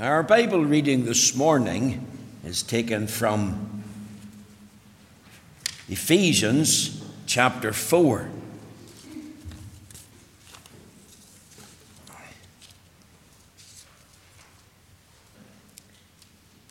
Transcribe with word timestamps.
Our 0.00 0.22
Bible 0.22 0.64
reading 0.64 1.04
this 1.04 1.36
morning 1.36 2.06
is 2.42 2.62
taken 2.62 3.06
from 3.06 3.82
Ephesians 5.90 7.04
chapter 7.26 7.70
4. 7.74 8.30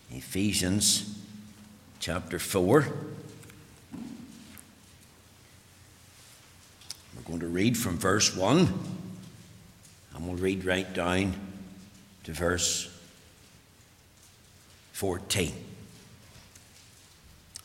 Ephesians 0.09 1.21
chapter 1.99 2.39
4. 2.39 2.87
We're 7.15 7.21
going 7.27 7.41
to 7.41 7.47
read 7.47 7.77
from 7.77 7.99
verse 7.99 8.35
1 8.35 8.73
and 10.15 10.27
we'll 10.27 10.35
read 10.35 10.65
right 10.65 10.91
down 10.91 11.35
to 12.23 12.33
verse 12.33 12.95
14. 14.99 15.53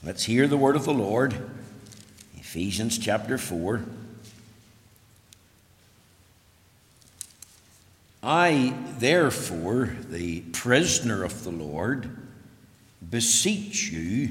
Let's 0.05 0.23
hear 0.23 0.47
the 0.47 0.57
word 0.57 0.77
of 0.77 0.85
the 0.85 0.95
Lord. 0.95 1.35
Ephesians 2.37 2.97
chapter 2.97 3.39
4. 3.39 3.83
I, 8.23 8.73
therefore, 9.01 9.97
the 10.09 10.43
prisoner 10.53 11.25
of 11.25 11.43
the 11.43 11.51
Lord, 11.51 12.09
beseech 13.11 13.91
you 13.91 14.29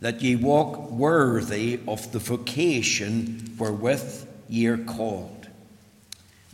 that 0.00 0.22
ye 0.22 0.34
walk 0.34 0.90
worthy 0.90 1.80
of 1.86 2.12
the 2.12 2.18
vocation 2.18 3.56
wherewith 3.58 4.26
ye 4.48 4.68
are 4.68 4.78
called, 4.78 5.48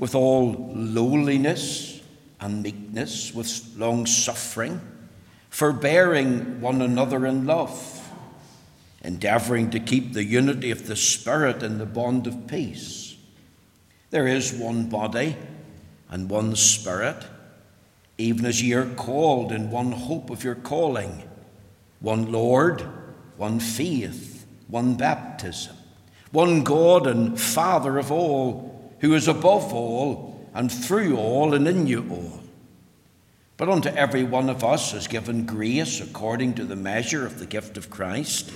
with 0.00 0.16
all 0.16 0.72
lowliness 0.74 2.00
and 2.40 2.64
meekness, 2.64 3.32
with 3.32 3.76
long 3.76 4.06
suffering 4.06 4.80
forbearing 5.54 6.60
one 6.60 6.82
another 6.82 7.24
in 7.24 7.46
love, 7.46 8.10
endeavoring 9.04 9.70
to 9.70 9.78
keep 9.78 10.12
the 10.12 10.24
unity 10.24 10.72
of 10.72 10.88
the 10.88 10.96
Spirit 10.96 11.62
in 11.62 11.78
the 11.78 11.86
bond 11.86 12.26
of 12.26 12.48
peace. 12.48 13.14
There 14.10 14.26
is 14.26 14.52
one 14.52 14.88
body 14.88 15.36
and 16.10 16.28
one 16.28 16.56
Spirit, 16.56 17.24
even 18.18 18.46
as 18.46 18.60
ye 18.60 18.72
are 18.72 18.96
called 18.96 19.52
in 19.52 19.70
one 19.70 19.92
hope 19.92 20.28
of 20.28 20.42
your 20.42 20.56
calling, 20.56 21.22
one 22.00 22.32
Lord, 22.32 22.80
one 23.36 23.60
faith, 23.60 24.44
one 24.66 24.96
baptism, 24.96 25.76
one 26.32 26.64
God 26.64 27.06
and 27.06 27.40
Father 27.40 27.96
of 27.96 28.10
all, 28.10 28.92
who 28.98 29.14
is 29.14 29.28
above 29.28 29.72
all 29.72 30.50
and 30.52 30.72
through 30.72 31.16
all 31.16 31.54
and 31.54 31.68
in 31.68 31.86
you 31.86 32.04
all. 32.10 32.43
But 33.56 33.68
unto 33.68 33.88
every 33.88 34.24
one 34.24 34.50
of 34.50 34.64
us 34.64 34.92
is 34.94 35.06
given 35.06 35.46
grace 35.46 36.00
according 36.00 36.54
to 36.54 36.64
the 36.64 36.76
measure 36.76 37.24
of 37.24 37.38
the 37.38 37.46
gift 37.46 37.76
of 37.76 37.90
Christ. 37.90 38.52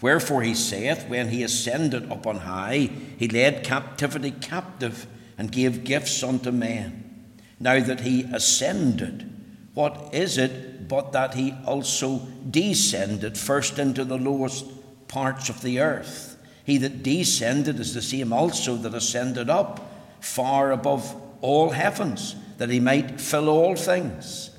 Wherefore 0.00 0.42
he 0.42 0.54
saith, 0.54 1.08
When 1.08 1.28
he 1.28 1.42
ascended 1.42 2.10
up 2.10 2.26
on 2.26 2.38
high, 2.38 2.90
he 3.18 3.28
led 3.28 3.64
captivity 3.64 4.30
captive 4.30 5.06
and 5.36 5.52
gave 5.52 5.84
gifts 5.84 6.22
unto 6.22 6.50
men. 6.50 7.26
Now 7.60 7.80
that 7.80 8.00
he 8.00 8.22
ascended, 8.22 9.30
what 9.74 10.10
is 10.12 10.38
it 10.38 10.88
but 10.88 11.12
that 11.12 11.34
he 11.34 11.54
also 11.66 12.20
descended 12.50 13.36
first 13.36 13.78
into 13.78 14.04
the 14.04 14.18
lowest 14.18 14.66
parts 15.08 15.48
of 15.48 15.60
the 15.62 15.80
earth? 15.80 16.36
He 16.64 16.78
that 16.78 17.02
descended 17.02 17.78
is 17.78 17.92
the 17.92 18.02
same 18.02 18.32
also 18.32 18.76
that 18.76 18.94
ascended 18.94 19.50
up 19.50 19.92
far 20.20 20.72
above 20.72 21.14
all 21.42 21.70
heavens 21.70 22.36
that 22.58 22.70
he 22.70 22.80
might 22.80 23.20
fill 23.20 23.48
all 23.48 23.76
things. 23.76 24.50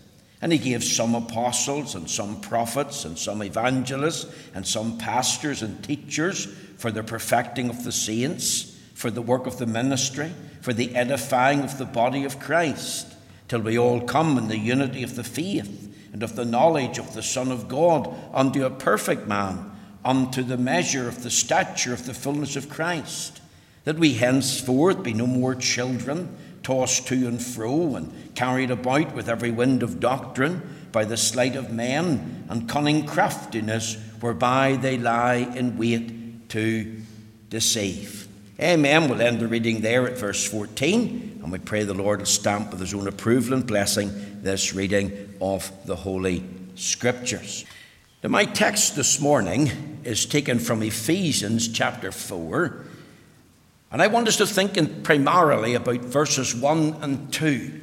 And 0.41 0.51
he 0.51 0.59
gave 0.59 0.83
some 0.83 1.15
apostles 1.15 1.95
and 1.95 2.09
some 2.09 2.41
prophets 2.41 3.05
and 3.05 3.17
some 3.17 3.41
evangelists 3.41 4.25
and 4.53 4.67
some 4.67 4.97
pastors 4.97 5.61
and 5.61 5.83
teachers 5.83 6.45
for 6.77 6.91
the 6.91 7.03
perfecting 7.03 7.69
of 7.69 7.83
the 7.83 7.91
saints, 7.91 8.77
for 8.93 9.09
the 9.09 9.21
work 9.21 9.47
of 9.47 9.57
the 9.57 9.65
ministry, 9.65 10.31
for 10.61 10.73
the 10.73 10.95
edifying 10.95 11.61
of 11.61 11.77
the 11.77 11.85
body 11.85 12.25
of 12.25 12.39
Christ, 12.39 13.07
till 13.47 13.61
we 13.61 13.77
all 13.77 14.01
come 14.01 14.37
in 14.37 14.47
the 14.47 14.57
unity 14.57 15.03
of 15.03 15.15
the 15.15 15.23
faith 15.23 15.95
and 16.13 16.21
of 16.21 16.35
the 16.35 16.45
knowledge 16.45 16.97
of 16.97 17.13
the 17.13 17.23
Son 17.23 17.51
of 17.51 17.67
God 17.67 18.13
unto 18.33 18.65
a 18.65 18.69
perfect 18.69 19.27
man, 19.27 19.71
unto 20.03 20.43
the 20.43 20.57
measure 20.57 21.07
of 21.07 21.23
the 21.23 21.31
stature 21.31 21.93
of 21.93 22.05
the 22.05 22.13
fullness 22.13 22.55
of 22.55 22.69
Christ, 22.69 23.41
that 23.83 23.97
we 23.97 24.13
henceforth 24.13 25.01
be 25.01 25.13
no 25.13 25.27
more 25.27 25.55
children 25.55 26.35
tossed 26.65 27.07
to 27.07 27.27
and 27.27 27.39
fro 27.39 27.95
and 27.95 28.11
carried 28.33 28.71
about 28.71 29.13
with 29.13 29.29
every 29.29 29.51
wind 29.51 29.83
of 29.83 29.99
doctrine 29.99 30.87
by 30.91 31.05
the 31.05 31.15
sleight 31.15 31.55
of 31.55 31.71
men 31.71 32.43
and 32.49 32.67
cunning 32.67 33.05
craftiness 33.05 33.97
whereby 34.19 34.75
they 34.75 34.97
lie 34.97 35.35
in 35.55 35.77
wait 35.77 36.49
to 36.49 37.01
deceive. 37.51 38.27
Amen. 38.59 39.07
We'll 39.07 39.21
end 39.21 39.41
the 39.41 39.47
reading 39.47 39.81
there 39.81 40.07
at 40.07 40.17
verse 40.17 40.49
14, 40.49 41.41
and 41.43 41.51
we 41.51 41.59
pray 41.59 41.83
the 41.83 41.93
Lord 41.93 42.19
will 42.19 42.25
stamp 42.25 42.71
with 42.71 42.79
his 42.79 42.95
own 42.95 43.07
approval 43.07 43.53
and 43.53 43.67
blessing 43.67 44.09
this 44.41 44.73
reading 44.73 45.35
of 45.39 45.71
the 45.85 45.95
Holy 45.95 46.43
Scriptures. 46.73 47.63
Now, 48.23 48.29
my 48.29 48.45
text 48.45 48.95
this 48.95 49.19
morning 49.19 49.99
is 50.03 50.25
taken 50.25 50.57
from 50.57 50.81
Ephesians 50.81 51.67
chapter 51.67 52.11
4 52.11 52.84
and 53.91 54.01
I 54.01 54.07
want 54.07 54.27
us 54.27 54.37
to 54.37 54.47
think 54.47 54.77
in 54.77 55.03
primarily 55.03 55.73
about 55.73 56.01
verses 56.01 56.55
1 56.55 56.97
and 57.01 57.31
2. 57.31 57.81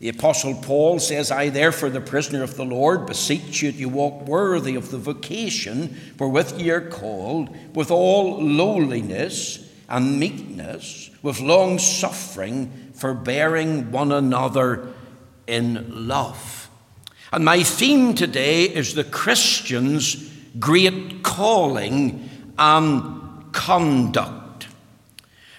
The 0.00 0.08
Apostle 0.10 0.54
Paul 0.56 0.98
says, 0.98 1.30
I, 1.30 1.48
therefore, 1.48 1.88
the 1.88 2.00
prisoner 2.00 2.42
of 2.42 2.56
the 2.56 2.64
Lord, 2.64 3.06
beseech 3.06 3.62
you 3.62 3.72
that 3.72 3.78
you 3.78 3.88
walk 3.88 4.26
worthy 4.26 4.74
of 4.74 4.90
the 4.90 4.98
vocation 4.98 5.98
wherewith 6.18 6.60
ye 6.60 6.70
are 6.70 6.80
called, 6.80 7.56
with 7.74 7.90
all 7.90 8.42
lowliness 8.42 9.66
and 9.88 10.18
meekness, 10.20 11.10
with 11.22 11.40
long 11.40 11.78
suffering, 11.78 12.90
forbearing 12.94 13.90
one 13.92 14.12
another 14.12 14.92
in 15.46 16.06
love. 16.08 16.68
And 17.32 17.44
my 17.44 17.62
theme 17.62 18.14
today 18.14 18.64
is 18.64 18.94
the 18.94 19.04
Christian's 19.04 20.30
great 20.58 21.22
calling 21.22 22.28
and 22.58 23.13
conduct. 23.54 24.68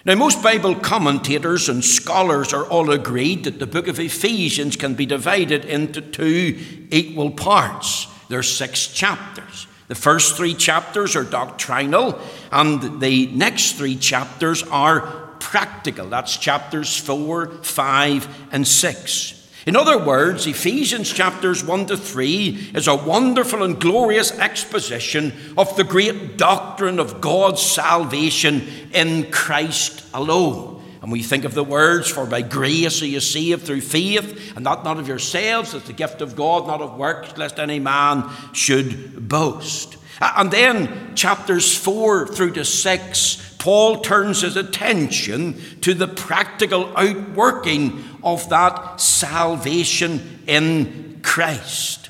Now, 0.04 0.14
most 0.14 0.40
Bible 0.40 0.76
commentators 0.76 1.68
and 1.68 1.84
scholars 1.84 2.52
are 2.52 2.64
all 2.64 2.92
agreed 2.92 3.42
that 3.42 3.58
the 3.58 3.66
book 3.66 3.88
of 3.88 3.98
Ephesians 3.98 4.76
can 4.76 4.94
be 4.94 5.04
divided 5.04 5.64
into 5.64 6.00
two 6.00 6.86
equal 6.92 7.32
parts. 7.32 8.06
There 8.28 8.38
are 8.38 8.44
six 8.44 8.86
chapters. 8.86 9.66
The 9.88 9.96
first 9.96 10.36
three 10.36 10.54
chapters 10.54 11.16
are 11.16 11.24
doctrinal, 11.24 12.20
and 12.52 13.00
the 13.00 13.26
next 13.28 13.72
three 13.72 13.96
chapters 13.96 14.62
are 14.64 15.00
practical. 15.40 16.08
That's 16.08 16.36
chapters 16.36 16.96
4, 16.96 17.48
5, 17.62 18.48
and 18.52 18.66
6. 18.66 19.35
In 19.66 19.74
other 19.74 19.98
words, 19.98 20.46
Ephesians 20.46 21.12
chapters 21.12 21.64
1 21.64 21.86
to 21.86 21.96
3 21.96 22.70
is 22.76 22.86
a 22.86 22.94
wonderful 22.94 23.64
and 23.64 23.80
glorious 23.80 24.30
exposition 24.38 25.32
of 25.58 25.76
the 25.76 25.82
great 25.82 26.36
doctrine 26.36 27.00
of 27.00 27.20
God's 27.20 27.62
salvation 27.62 28.62
in 28.94 29.28
Christ 29.32 30.04
alone. 30.14 30.84
And 31.02 31.10
we 31.10 31.24
think 31.24 31.44
of 31.44 31.54
the 31.54 31.64
words, 31.64 32.08
For 32.08 32.26
by 32.26 32.42
grace 32.42 33.02
are 33.02 33.06
you 33.06 33.18
saved 33.18 33.66
through 33.66 33.80
faith, 33.80 34.56
and 34.56 34.64
that 34.66 34.84
not 34.84 34.98
of 34.98 35.08
yourselves, 35.08 35.74
it's 35.74 35.88
the 35.88 35.92
gift 35.92 36.20
of 36.22 36.36
God, 36.36 36.68
not 36.68 36.80
of 36.80 36.96
works, 36.96 37.36
lest 37.36 37.58
any 37.58 37.80
man 37.80 38.30
should 38.52 39.28
boast. 39.28 39.96
And 40.20 40.48
then 40.48 41.16
chapters 41.16 41.76
4 41.76 42.28
through 42.28 42.52
to 42.52 42.64
6 42.64 43.55
Paul 43.66 43.98
turns 43.98 44.42
his 44.42 44.54
attention 44.54 45.60
to 45.80 45.92
the 45.92 46.06
practical 46.06 46.96
outworking 46.96 48.04
of 48.22 48.48
that 48.50 49.00
salvation 49.00 50.44
in 50.46 51.18
Christ. 51.24 52.08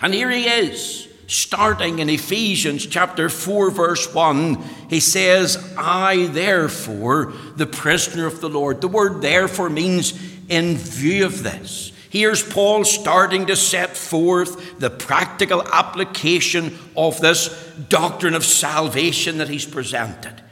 And 0.00 0.14
here 0.14 0.30
he 0.30 0.46
is, 0.46 1.08
starting 1.26 1.98
in 1.98 2.08
Ephesians 2.08 2.86
chapter 2.86 3.28
4, 3.28 3.72
verse 3.72 4.14
1. 4.14 4.62
He 4.88 5.00
says, 5.00 5.74
I 5.76 6.28
therefore, 6.28 7.32
the 7.56 7.66
prisoner 7.66 8.26
of 8.26 8.40
the 8.40 8.48
Lord. 8.48 8.80
The 8.80 8.86
word 8.86 9.22
therefore 9.22 9.68
means 9.68 10.12
in 10.48 10.76
view 10.76 11.26
of 11.26 11.42
this. 11.42 11.90
Here's 12.16 12.42
Paul 12.42 12.86
starting 12.86 13.44
to 13.44 13.56
set 13.56 13.94
forth 13.94 14.78
the 14.78 14.88
practical 14.88 15.62
application 15.62 16.78
of 16.96 17.20
this 17.20 17.48
doctrine 17.90 18.32
of 18.32 18.42
salvation 18.42 19.36
that 19.36 19.50
he's 19.50 19.66
presented. 19.66 20.42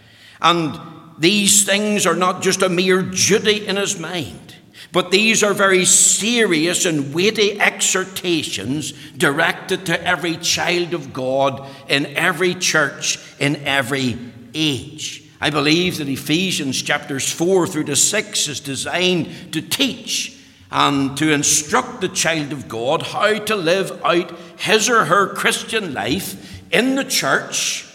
And 0.42 0.78
these 1.18 1.64
things 1.64 2.04
are 2.04 2.16
not 2.16 2.42
just 2.42 2.60
a 2.60 2.68
mere 2.68 3.00
duty 3.00 3.66
in 3.66 3.76
his 3.76 3.98
mind, 3.98 4.56
but 4.92 5.10
these 5.10 5.42
are 5.42 5.54
very 5.54 5.86
serious 5.86 6.84
and 6.84 7.14
weighty 7.14 7.58
exhortations 7.58 8.92
directed 9.16 9.86
to 9.86 10.06
every 10.06 10.36
child 10.36 10.92
of 10.92 11.14
God 11.14 11.66
in 11.88 12.04
every 12.08 12.54
church 12.54 13.18
in 13.38 13.56
every 13.64 14.18
age. 14.52 15.24
I 15.40 15.48
believe 15.48 15.96
that 15.96 16.10
Ephesians 16.10 16.82
chapters 16.82 17.32
4 17.32 17.66
through 17.66 17.84
to 17.84 17.96
6 17.96 18.48
is 18.48 18.60
designed 18.60 19.54
to 19.54 19.62
teach 19.62 20.34
and 20.70 21.16
to 21.16 21.32
instruct 21.32 22.00
the 22.00 22.08
child 22.08 22.52
of 22.52 22.68
God 22.68 23.02
how 23.02 23.38
to 23.38 23.56
live 23.56 24.00
out 24.04 24.32
his 24.58 24.88
or 24.88 25.04
her 25.04 25.34
Christian 25.34 25.94
life 25.94 26.62
in 26.72 26.96
the 26.96 27.04
church, 27.04 27.86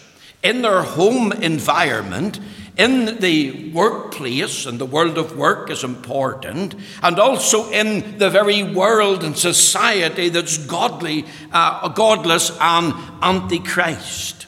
in 0.42 0.62
their 0.62 0.82
home 0.82 1.32
environment, 1.32 2.40
in 2.76 3.18
the 3.18 3.70
workplace 3.72 4.64
and 4.64 4.78
the 4.78 4.86
world 4.86 5.18
of 5.18 5.36
work 5.36 5.68
is 5.68 5.84
important, 5.84 6.74
and 7.02 7.18
also 7.18 7.70
in 7.70 8.16
the 8.16 8.30
very 8.30 8.62
world 8.62 9.22
and 9.22 9.36
society 9.36 10.30
that's 10.30 10.56
godly, 10.56 11.26
uh, 11.52 11.88
godless 11.88 12.56
and 12.58 12.94
antichrist. 13.20 14.46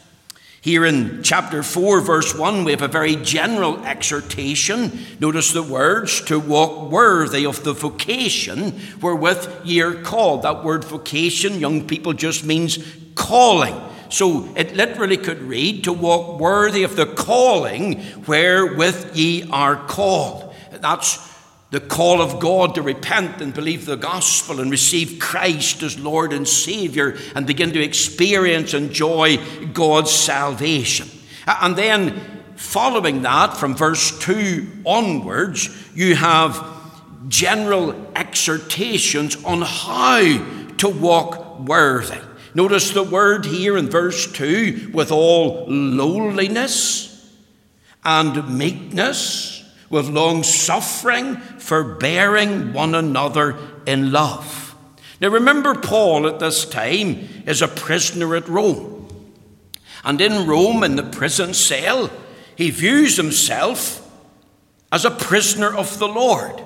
Here 0.63 0.87
in 0.87 1.25
chapter 1.25 1.65
4, 1.65 2.03
verse 2.03 2.37
1, 2.37 2.63
we 2.63 2.71
have 2.71 2.83
a 2.83 2.89
very 2.89 3.17
general 3.17 3.85
exhortation. 3.85 4.97
Notice 5.19 5.53
the 5.53 5.61
words 5.61 6.21
to 6.27 6.39
walk 6.39 6.89
worthy 6.89 7.45
of 7.45 7.65
the 7.65 7.73
vocation 7.73 8.79
wherewith 9.01 9.63
ye 9.65 9.83
are 9.83 9.95
called. 9.95 10.43
That 10.43 10.63
word 10.63 10.85
vocation, 10.85 11.59
young 11.59 11.89
people, 11.89 12.13
just 12.13 12.45
means 12.45 12.79
calling. 13.17 13.75
So 14.09 14.55
it 14.55 14.77
literally 14.77 15.17
could 15.17 15.43
read 15.43 15.83
to 15.83 15.93
walk 15.93 16.39
worthy 16.39 16.85
of 16.85 16.95
the 16.95 17.07
calling 17.07 18.01
wherewith 18.29 19.17
ye 19.17 19.51
are 19.51 19.75
called. 19.75 20.55
That's 20.71 21.32
the 21.73 21.81
call 21.81 22.21
of 22.21 22.39
God 22.39 22.75
to 22.75 22.83
repent 22.83 23.41
and 23.41 23.55
believe 23.55 23.87
the 23.87 23.97
gospel 23.97 24.61
and 24.61 24.71
receive 24.71 25.19
Christ 25.19 25.83
as 25.83 25.99
Lord 25.99 26.35
and 26.35 26.47
Savior 26.47 27.17
and 27.35 27.47
begin 27.47 27.73
to 27.73 27.83
experience 27.83 28.75
and 28.75 28.89
enjoy 28.89 29.39
God's 29.73 30.11
salvation. 30.11 31.09
And 31.47 31.75
then, 31.75 32.21
following 32.57 33.23
that, 33.23 33.57
from 33.57 33.75
verse 33.75 34.17
2 34.19 34.83
onwards, 34.85 35.71
you 35.95 36.15
have 36.15 36.63
general 37.29 37.95
exhortations 38.15 39.43
on 39.43 39.63
how 39.63 40.21
to 40.77 40.89
walk 40.91 41.61
worthy. 41.61 42.21
Notice 42.55 42.91
the 42.91 43.03
word 43.03 43.47
here 43.47 43.79
in 43.79 43.89
verse 43.89 44.31
2 44.31 44.91
with 44.93 45.11
all 45.11 45.65
lowliness 45.69 47.33
and 48.05 48.59
meekness 48.59 49.62
with 49.93 50.09
long 50.09 50.43
suffering, 50.43 51.37
forbearing 51.37 52.73
one 52.73 52.95
another 52.95 53.57
in 53.87 54.11
love. 54.11 54.75
Now 55.21 55.29
remember, 55.29 55.75
Paul 55.75 56.27
at 56.27 56.41
this 56.41 56.65
time 56.65 57.29
is 57.47 57.61
a 57.61 57.69
prisoner 57.69 58.35
at 58.35 58.49
Rome. 58.49 59.07
And 60.03 60.21
in 60.21 60.49
Rome, 60.49 60.83
in 60.83 60.97
the 60.97 61.03
prison 61.03 61.53
cell, 61.53 62.11
he 62.57 62.71
views 62.71 63.19
himself 63.19 64.01
as 64.91 65.05
a 65.05 65.11
prisoner 65.11 65.77
of 65.77 65.99
the 65.99 66.09
Lord. 66.09 66.61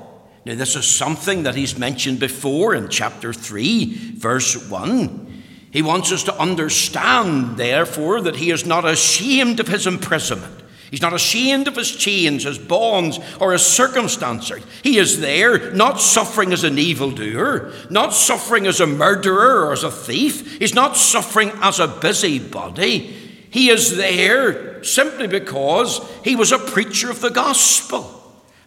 Now, 0.45 0.55
this 0.55 0.77
is 0.77 0.87
something 0.87 1.43
that 1.43 1.57
he's 1.57 1.77
mentioned 1.77 2.21
before 2.21 2.77
in 2.77 2.89
chapter 2.89 3.33
3, 3.33 4.13
verse 4.15 4.71
1. 4.71 5.43
He 5.73 5.83
wants 5.83 6.13
us 6.13 6.23
to 6.23 6.39
understand, 6.39 7.57
therefore, 7.57 8.21
that 8.21 8.37
he 8.37 8.53
is 8.53 8.65
not 8.65 8.85
ashamed 8.85 9.59
of 9.59 9.67
his 9.67 9.89
imprisonment 9.89 10.63
He's 10.91 11.03
not 11.03 11.15
ashamed 11.15 11.67
of 11.67 11.77
his 11.77 11.91
chains, 11.91 12.45
his 12.45 12.59
bonds, 12.59 13.19
or 13.41 13.53
his 13.53 13.63
circumstances. 13.63 14.63
He 14.83 14.99
is 14.99 15.21
there, 15.21 15.73
not 15.73 16.01
suffering 16.01 16.53
as 16.53 16.63
an 16.63 16.79
evildoer, 16.79 17.73
not 17.91 18.15
suffering 18.15 18.67
as 18.67 18.81
a 18.81 18.87
murderer 18.87 19.67
or 19.67 19.73
as 19.73 19.83
a 19.83 19.91
thief. 19.91 20.59
He's 20.59 20.75
not 20.75 20.97
suffering 20.97 21.51
as 21.61 21.81
a 21.81 21.89
busybody. 21.89 23.15
He 23.51 23.71
is 23.71 23.97
there 23.97 24.85
simply 24.85 25.27
because 25.27 26.01
he 26.23 26.37
was 26.37 26.53
a 26.53 26.59
preacher 26.59 27.11
of 27.11 27.21
the 27.21 27.31
gospel. 27.31 28.13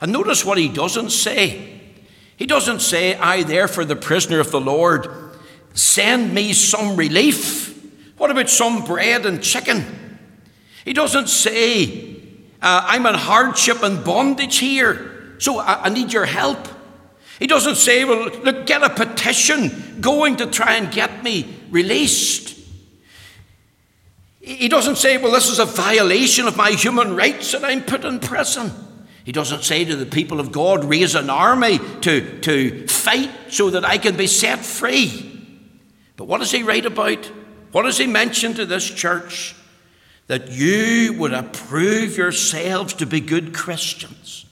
And 0.01 0.11
notice 0.11 0.43
what 0.43 0.57
he 0.57 0.67
doesn't 0.67 1.11
say. 1.11 1.79
He 2.35 2.45
doesn't 2.45 2.81
say, 2.81 3.15
I, 3.15 3.43
therefore, 3.43 3.85
the 3.85 3.95
prisoner 3.95 4.39
of 4.39 4.51
the 4.51 4.61
Lord, 4.61 5.07
send 5.73 6.33
me 6.33 6.53
some 6.53 6.95
relief. 6.95 7.67
What 8.17 8.31
about 8.31 8.49
some 8.49 8.83
bread 8.83 9.25
and 9.25 9.41
chicken? 9.41 10.08
He 10.85 10.93
doesn't 10.93 11.27
say, 11.27 12.15
uh, 12.61 12.83
I'm 12.85 13.05
in 13.05 13.15
hardship 13.15 13.83
and 13.83 14.03
bondage 14.03 14.57
here, 14.57 15.35
so 15.39 15.59
I, 15.59 15.85
I 15.85 15.89
need 15.89 16.11
your 16.11 16.25
help. 16.25 16.67
He 17.39 17.47
doesn't 17.47 17.75
say, 17.75 18.03
Well, 18.03 18.29
look, 18.29 18.65
get 18.65 18.83
a 18.83 18.89
petition 18.89 20.01
going 20.01 20.37
to 20.37 20.47
try 20.47 20.75
and 20.75 20.91
get 20.91 21.23
me 21.23 21.55
released. 21.69 22.57
He 24.41 24.67
doesn't 24.67 24.97
say, 24.97 25.17
Well, 25.17 25.31
this 25.31 25.49
is 25.49 25.59
a 25.59 25.65
violation 25.65 26.47
of 26.47 26.57
my 26.57 26.71
human 26.71 27.15
rights 27.15 27.53
that 27.53 27.63
I'm 27.63 27.83
put 27.83 28.03
in 28.03 28.19
prison. 28.19 28.71
He 29.23 29.31
doesn't 29.31 29.63
say 29.63 29.85
to 29.85 29.95
the 29.95 30.05
people 30.05 30.39
of 30.39 30.51
God, 30.51 30.83
Raise 30.83 31.15
an 31.15 31.29
army 31.29 31.79
to, 32.01 32.39
to 32.41 32.87
fight 32.87 33.29
so 33.49 33.69
that 33.69 33.85
I 33.85 33.97
can 33.97 34.17
be 34.17 34.27
set 34.27 34.59
free. 34.65 35.25
But 36.17 36.25
what 36.25 36.39
does 36.39 36.51
he 36.51 36.63
write 36.63 36.85
about? 36.85 37.25
What 37.71 37.83
does 37.83 37.97
he 37.97 38.07
mention 38.07 38.55
to 38.55 38.65
this 38.65 38.89
church? 38.89 39.55
That 40.29 40.51
you 40.51 41.11
would 41.13 41.33
approve 41.33 42.15
yourselves 42.15 42.93
to 42.93 43.05
be 43.07 43.19
good 43.19 43.51
Christians, 43.51 44.45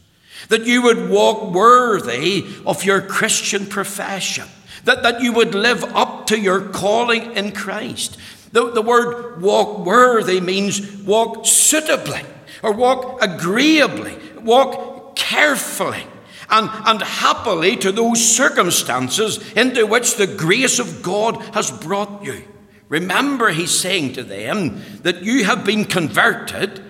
that 0.49 0.65
you 0.65 0.81
would 0.81 1.07
walk 1.07 1.53
worthy 1.53 2.47
of 2.65 2.83
your 2.83 2.99
Christian 2.99 3.67
profession, 3.67 4.47
that, 4.85 5.03
that 5.03 5.21
you 5.21 5.31
would 5.33 5.53
live 5.53 5.83
up 5.95 6.25
to 6.27 6.39
your 6.39 6.61
calling 6.61 7.31
in 7.33 7.51
Christ. 7.51 8.17
The, 8.51 8.71
the 8.71 8.81
word 8.81 9.39
walk 9.39 9.85
worthy 9.85 10.41
means 10.41 11.03
walk 11.03 11.45
suitably, 11.45 12.21
or 12.63 12.71
walk 12.73 13.21
agreeably, 13.21 14.17
walk 14.41 15.15
carefully. 15.15 16.03
And, 16.49 16.69
and 16.85 17.01
happily 17.01 17.75
to 17.75 17.91
those 17.91 18.25
circumstances 18.25 19.51
into 19.51 19.85
which 19.85 20.15
the 20.15 20.27
grace 20.27 20.79
of 20.79 21.03
God 21.03 21.35
has 21.53 21.69
brought 21.69 22.23
you. 22.23 22.41
Remember, 22.89 23.49
he's 23.49 23.77
saying 23.77 24.13
to 24.13 24.23
them 24.23 24.81
that 25.03 25.21
you 25.23 25.43
have 25.43 25.65
been 25.65 25.85
converted. 25.85 26.81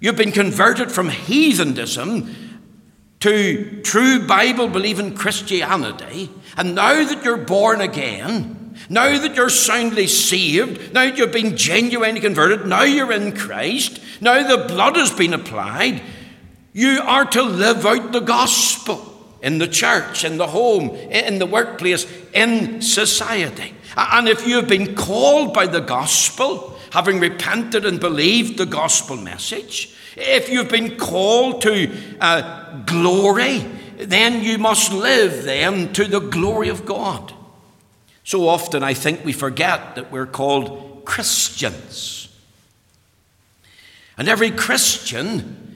You've 0.00 0.16
been 0.16 0.32
converted 0.32 0.92
from 0.92 1.08
heathenism 1.08 2.34
to 3.20 3.80
true 3.82 4.26
Bible 4.26 4.68
believing 4.68 5.14
Christianity. 5.14 6.30
And 6.56 6.74
now 6.74 7.04
that 7.04 7.24
you're 7.24 7.38
born 7.38 7.80
again, 7.80 8.76
now 8.88 9.16
that 9.16 9.36
you're 9.36 9.48
soundly 9.48 10.06
saved, 10.06 10.92
now 10.92 11.04
that 11.06 11.16
you've 11.16 11.32
been 11.32 11.56
genuinely 11.56 12.20
converted, 12.20 12.66
now 12.66 12.82
you're 12.82 13.12
in 13.12 13.34
Christ, 13.34 14.00
now 14.20 14.46
the 14.46 14.64
blood 14.66 14.96
has 14.96 15.12
been 15.12 15.34
applied, 15.34 16.02
you 16.72 17.00
are 17.02 17.24
to 17.26 17.42
live 17.42 17.86
out 17.86 18.12
the 18.12 18.20
gospel 18.20 19.11
in 19.42 19.58
the 19.58 19.68
church, 19.68 20.24
in 20.24 20.38
the 20.38 20.46
home, 20.46 20.90
in 20.90 21.38
the 21.38 21.46
workplace, 21.46 22.06
in 22.32 22.80
society. 22.80 23.74
And 23.96 24.28
if 24.28 24.46
you 24.46 24.56
have 24.56 24.68
been 24.68 24.94
called 24.94 25.52
by 25.52 25.66
the 25.66 25.80
gospel, 25.80 26.78
having 26.90 27.20
repented 27.20 27.84
and 27.84 27.98
believed 28.00 28.56
the 28.56 28.66
gospel 28.66 29.16
message, 29.16 29.94
if 30.16 30.48
you've 30.48 30.68
been 30.68 30.96
called 30.96 31.62
to 31.62 31.90
uh, 32.20 32.82
glory, 32.84 33.58
then 33.96 34.42
you 34.42 34.58
must 34.58 34.92
live 34.92 35.44
then 35.44 35.92
to 35.94 36.04
the 36.04 36.20
glory 36.20 36.68
of 36.68 36.84
God. 36.84 37.32
So 38.24 38.48
often 38.48 38.82
I 38.82 38.94
think 38.94 39.24
we 39.24 39.32
forget 39.32 39.96
that 39.96 40.12
we're 40.12 40.26
called 40.26 41.04
Christians. 41.04 42.28
And 44.16 44.28
every 44.28 44.50
Christian 44.50 45.71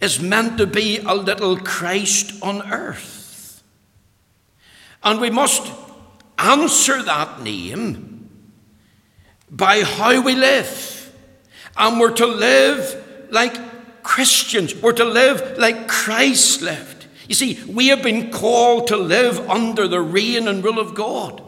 is 0.00 0.20
meant 0.20 0.58
to 0.58 0.66
be 0.66 0.98
a 0.98 1.14
little 1.14 1.56
Christ 1.58 2.42
on 2.42 2.70
earth. 2.72 3.62
And 5.02 5.20
we 5.20 5.30
must 5.30 5.70
answer 6.38 7.02
that 7.02 7.42
name 7.42 8.30
by 9.50 9.82
how 9.82 10.22
we 10.22 10.34
live. 10.34 11.12
And 11.76 12.00
we're 12.00 12.14
to 12.14 12.26
live 12.26 13.28
like 13.30 14.02
Christians, 14.02 14.74
we're 14.74 14.92
to 14.92 15.04
live 15.04 15.58
like 15.58 15.86
Christ 15.86 16.62
lived. 16.62 17.06
You 17.28 17.34
see, 17.34 17.62
we 17.68 17.88
have 17.88 18.02
been 18.02 18.32
called 18.32 18.88
to 18.88 18.96
live 18.96 19.38
under 19.48 19.86
the 19.86 20.00
reign 20.00 20.48
and 20.48 20.64
rule 20.64 20.80
of 20.80 20.94
God. 20.94 21.42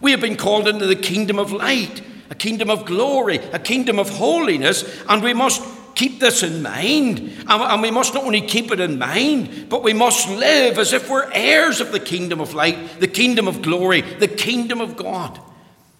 We 0.00 0.10
have 0.10 0.20
been 0.20 0.36
called 0.36 0.68
into 0.68 0.86
the 0.86 0.96
kingdom 0.96 1.38
of 1.38 1.50
light, 1.50 2.02
a 2.28 2.34
kingdom 2.34 2.68
of 2.68 2.84
glory, 2.84 3.38
a 3.52 3.58
kingdom 3.58 3.98
of 3.98 4.10
holiness, 4.10 4.84
and 5.08 5.22
we 5.22 5.32
must 5.32 5.62
keep 5.94 6.20
this 6.20 6.42
in 6.42 6.62
mind. 6.62 7.44
And 7.48 7.82
we 7.82 7.90
must 7.90 8.14
not 8.14 8.24
only 8.24 8.40
keep 8.40 8.70
it 8.70 8.80
in 8.80 8.98
mind, 8.98 9.68
but 9.68 9.82
we 9.82 9.92
must 9.92 10.28
live 10.28 10.78
as 10.78 10.92
if 10.92 11.08
we're 11.08 11.30
heirs 11.32 11.80
of 11.80 11.92
the 11.92 12.00
kingdom 12.00 12.40
of 12.40 12.54
light, 12.54 13.00
the 13.00 13.08
kingdom 13.08 13.48
of 13.48 13.62
glory, 13.62 14.00
the 14.00 14.28
kingdom 14.28 14.80
of 14.80 14.96
God. 14.96 15.40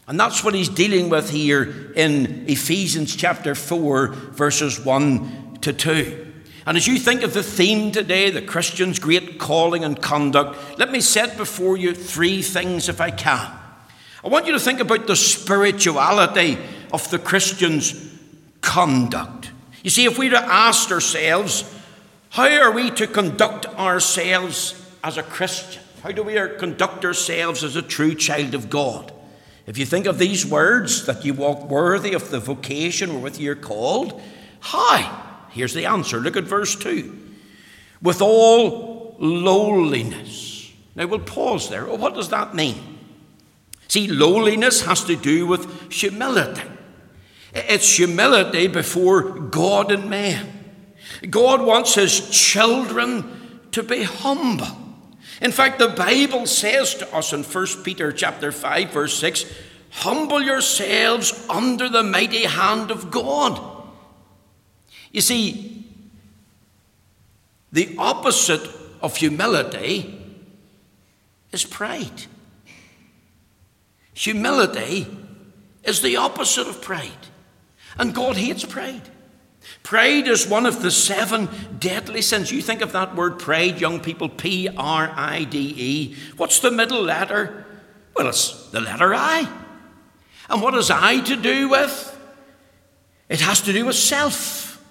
And 0.07 0.21
that's 0.21 0.45
what 0.45 0.55
he's 0.55 0.69
dealing 0.69 1.09
with 1.09 1.31
here 1.31 1.93
in 1.97 2.45
Ephesians 2.47 3.17
chapter 3.17 3.55
4, 3.55 4.09
verses 4.09 4.79
1 4.79 5.59
to 5.63 5.73
2. 5.73 6.33
And 6.67 6.77
as 6.77 6.87
you 6.87 6.99
think 6.99 7.23
of 7.23 7.35
the 7.35 7.43
theme 7.43 7.93
today, 7.93 8.31
the 8.31 8.43
Christian's 8.43 8.99
great 8.99 9.39
calling 9.39 9.85
and 9.85 10.01
conduct, 10.01 10.79
let 10.79 10.91
me 10.91 11.01
set 11.01 11.37
before 11.37 11.77
you 11.77 11.95
three 11.95 12.43
things 12.43 12.89
if 12.89 13.01
I 13.01 13.11
can. 13.11 13.51
I 14.25 14.29
want 14.29 14.47
you 14.47 14.53
to 14.53 14.61
think 14.61 14.81
about 14.81 15.07
the 15.07 15.17
spirituality 15.17 16.59
of 16.93 17.11
the 17.11 17.19
Christian's 17.19 17.95
conduct. 18.63 19.51
You 19.85 19.91
see, 19.91 20.07
if 20.07 20.19
we'd 20.19 20.33
have 20.33 20.49
asked 20.49 20.91
ourselves, 20.91 21.63
how 22.31 22.49
are 22.49 22.73
we 22.73 22.91
to 22.93 23.07
conduct 23.07 23.67
ourselves 23.67 24.83
as 25.05 25.19
a 25.19 25.23
Christian? 25.23 25.83
How 26.03 26.11
do 26.11 26.23
we 26.23 26.39
er, 26.39 26.49
conduct 26.49 27.05
ourselves 27.05 27.63
as 27.63 27.77
a 27.77 27.83
true 27.83 28.15
child 28.15 28.55
of 28.55 28.71
God? 28.71 29.13
If 29.67 29.77
you 29.77 29.85
think 29.85 30.07
of 30.07 30.19
these 30.19 30.47
words, 30.47 31.05
that 31.05 31.23
you 31.23 31.35
walk 31.35 31.69
worthy 31.69 32.15
of 32.15 32.31
the 32.31 32.41
vocation 32.41 33.13
wherewith 33.13 33.39
you're 33.39 33.55
called, 33.55 34.21
how? 34.61 35.47
Here's 35.51 35.75
the 35.75 35.85
answer. 35.85 36.19
Look 36.19 36.39
at 36.39 36.45
verse 36.45 36.75
2. 36.77 37.21
With 38.01 38.23
all 38.23 39.17
lowliness. 39.19 40.73
Now 40.95 41.07
we'll 41.07 41.19
pause 41.19 41.69
there. 41.69 41.85
What 41.85 42.15
does 42.15 42.31
that 42.31 42.55
mean? 42.55 42.99
See, 43.89 44.09
lowliness 44.09 44.87
has 44.87 45.05
to 45.05 45.17
do 45.17 45.47
with 45.47 45.93
humility. 45.93 46.74
It's 47.55 47.97
humility 47.97 48.67
before 48.67 49.23
God 49.39 49.93
and 49.93 50.11
man. 50.11 50.51
God 51.31 51.63
wants 51.63 51.95
his 51.95 52.31
children 52.31 53.69
to 53.73 53.83
be 53.83 54.03
humble. 54.03 54.67
In 55.41 55.53
fact, 55.53 55.79
the 55.79 55.89
Bible 55.89 56.47
says 56.47 56.95
to 56.97 57.15
us 57.15 57.33
in 57.33 57.43
1 57.43 57.67
Peter 57.85 58.13
chapter 58.13 58.51
5 58.51 58.91
verse 58.91 59.17
6, 59.19 59.45
humble 59.91 60.43
yourselves 60.43 61.47
under 61.49 61.89
the 61.89 62.03
mighty 62.03 62.45
hand 62.45 62.91
of 62.91 63.11
God. 63.11 63.61
You 65.13 65.21
see, 65.21 65.87
the 67.71 67.95
opposite 67.99 68.69
of 69.01 69.17
humility 69.17 70.21
is 71.53 71.65
pride. 71.65 72.25
Humility 74.15 75.07
is 75.85 76.03
the 76.03 76.17
opposite 76.17 76.67
of 76.67 76.83
pride. 76.83 77.11
And 77.99 78.15
God 78.15 78.37
hates 78.37 78.65
pride. 78.65 79.09
Pride 79.83 80.29
is 80.29 80.47
one 80.47 80.67
of 80.67 80.83
the 80.83 80.91
seven 80.91 81.49
deadly 81.79 82.23
sins. 82.23 82.53
You 82.53 82.61
think 82.61 82.83
of 82.83 82.93
that 82.93 83.15
word 83.15 83.39
pride, 83.39 83.81
young 83.81 84.01
people, 84.01 84.29
P 84.29 84.69
R 84.69 85.13
I 85.15 85.45
D 85.45 85.75
E. 85.77 86.17
What's 86.37 86.61
the 86.61 86.71
middle 86.71 87.03
letter? 87.03 87.65
Well, 88.15 88.29
it's 88.29 88.71
the 88.71 88.81
letter 88.81 89.15
I. 89.15 89.49
And 90.49 90.61
what 90.61 90.75
has 90.75 90.91
I 90.91 91.21
to 91.21 91.37
do 91.37 91.69
with? 91.71 92.11
It 93.29 93.41
has 93.41 93.63
to 93.63 93.73
do 93.73 93.87
with 93.87 93.97
self. 93.97 94.85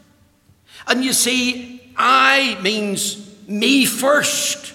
And 0.87 1.03
you 1.03 1.13
see, 1.13 1.81
I 1.95 2.57
means 2.61 3.31
me 3.47 3.85
first. 3.85 4.73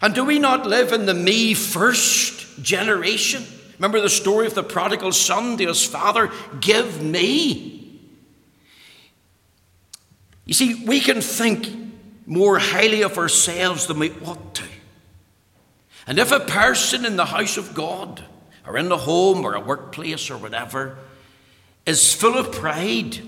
And 0.00 0.14
do 0.14 0.24
we 0.24 0.38
not 0.38 0.66
live 0.66 0.92
in 0.92 1.06
the 1.06 1.14
me 1.14 1.54
first 1.54 2.62
generation? 2.62 3.44
Remember 3.78 4.00
the 4.00 4.08
story 4.08 4.46
of 4.46 4.54
the 4.54 4.62
prodigal 4.62 5.12
son 5.12 5.56
to 5.58 5.66
his 5.66 5.84
father? 5.84 6.30
Give 6.60 7.02
me. 7.02 8.00
You 10.46 10.54
see, 10.54 10.84
we 10.84 11.00
can 11.00 11.20
think 11.20 11.68
more 12.26 12.58
highly 12.58 13.02
of 13.02 13.18
ourselves 13.18 13.86
than 13.86 13.98
we 13.98 14.12
ought 14.24 14.54
to. 14.54 14.64
And 16.06 16.18
if 16.18 16.32
a 16.32 16.40
person 16.40 17.04
in 17.04 17.16
the 17.16 17.24
house 17.24 17.56
of 17.56 17.74
God, 17.74 18.24
or 18.66 18.76
in 18.76 18.88
the 18.88 18.98
home, 18.98 19.44
or 19.44 19.54
a 19.54 19.60
workplace, 19.60 20.30
or 20.30 20.36
whatever, 20.36 20.98
is 21.86 22.14
full 22.14 22.36
of 22.36 22.52
pride, 22.52 23.20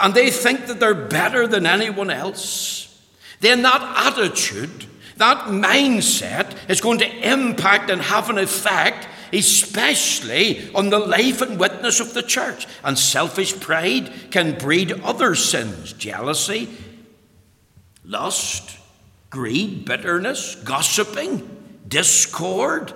and 0.00 0.14
they 0.14 0.30
think 0.30 0.66
that 0.66 0.80
they're 0.80 0.94
better 0.94 1.46
than 1.46 1.66
anyone 1.66 2.10
else, 2.10 3.02
then 3.40 3.62
that 3.62 4.14
attitude, 4.14 4.86
that 5.16 5.46
mindset 5.48 6.56
is 6.68 6.80
going 6.80 6.98
to 6.98 7.30
impact 7.32 7.90
and 7.90 8.00
have 8.00 8.30
an 8.30 8.38
effect 8.38 9.08
especially 9.34 10.72
on 10.74 10.90
the 10.90 10.98
life 10.98 11.42
and 11.42 11.58
witness 11.58 12.00
of 12.00 12.14
the 12.14 12.22
church. 12.22 12.66
And 12.82 12.98
selfish 12.98 13.58
pride 13.58 14.10
can 14.30 14.56
breed 14.58 14.92
other 15.02 15.34
sins 15.34 15.92
jealousy, 15.92 16.68
lust, 18.04 18.78
greed, 19.30 19.84
bitterness, 19.84 20.54
gossiping, 20.56 21.48
discord, 21.88 22.92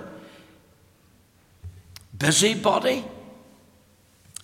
busybody, 2.16 3.04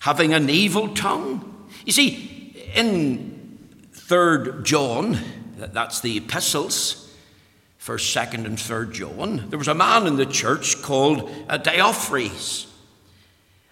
having 0.01 0.35
an 0.35 0.51
evil 0.51 0.89
tongue. 0.95 1.69
You 1.87 1.93
see, 1.93 2.71
in 2.75 3.59
3rd 3.93 4.65
John, 4.65 5.19
that's 5.57 6.01
the 6.01 6.17
epistles, 6.17 7.04
First, 7.85 8.15
Second, 8.15 8.47
and 8.47 8.59
Third 8.59 8.95
John, 8.95 9.51
there 9.51 9.59
was 9.59 9.69
a 9.69 9.75
man 9.75 10.07
in 10.07 10.17
the 10.17 10.25
church 10.25 10.81
called 10.81 11.31
uh, 11.51 11.59
Diotrephes. 11.59 12.65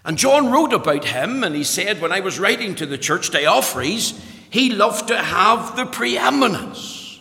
And 0.05 0.19
John 0.19 0.51
wrote 0.51 0.71
about 0.71 1.05
him, 1.05 1.43
and 1.43 1.55
he 1.55 1.63
said, 1.63 1.99
When 1.99 2.11
I 2.11 2.19
was 2.19 2.37
writing 2.39 2.75
to 2.75 2.85
the 2.85 2.99
church, 2.99 3.31
Diotrephes, 3.31 4.21
he 4.51 4.69
loved 4.69 5.07
to 5.07 5.17
have 5.17 5.75
the 5.75 5.87
preeminence. 5.87 7.19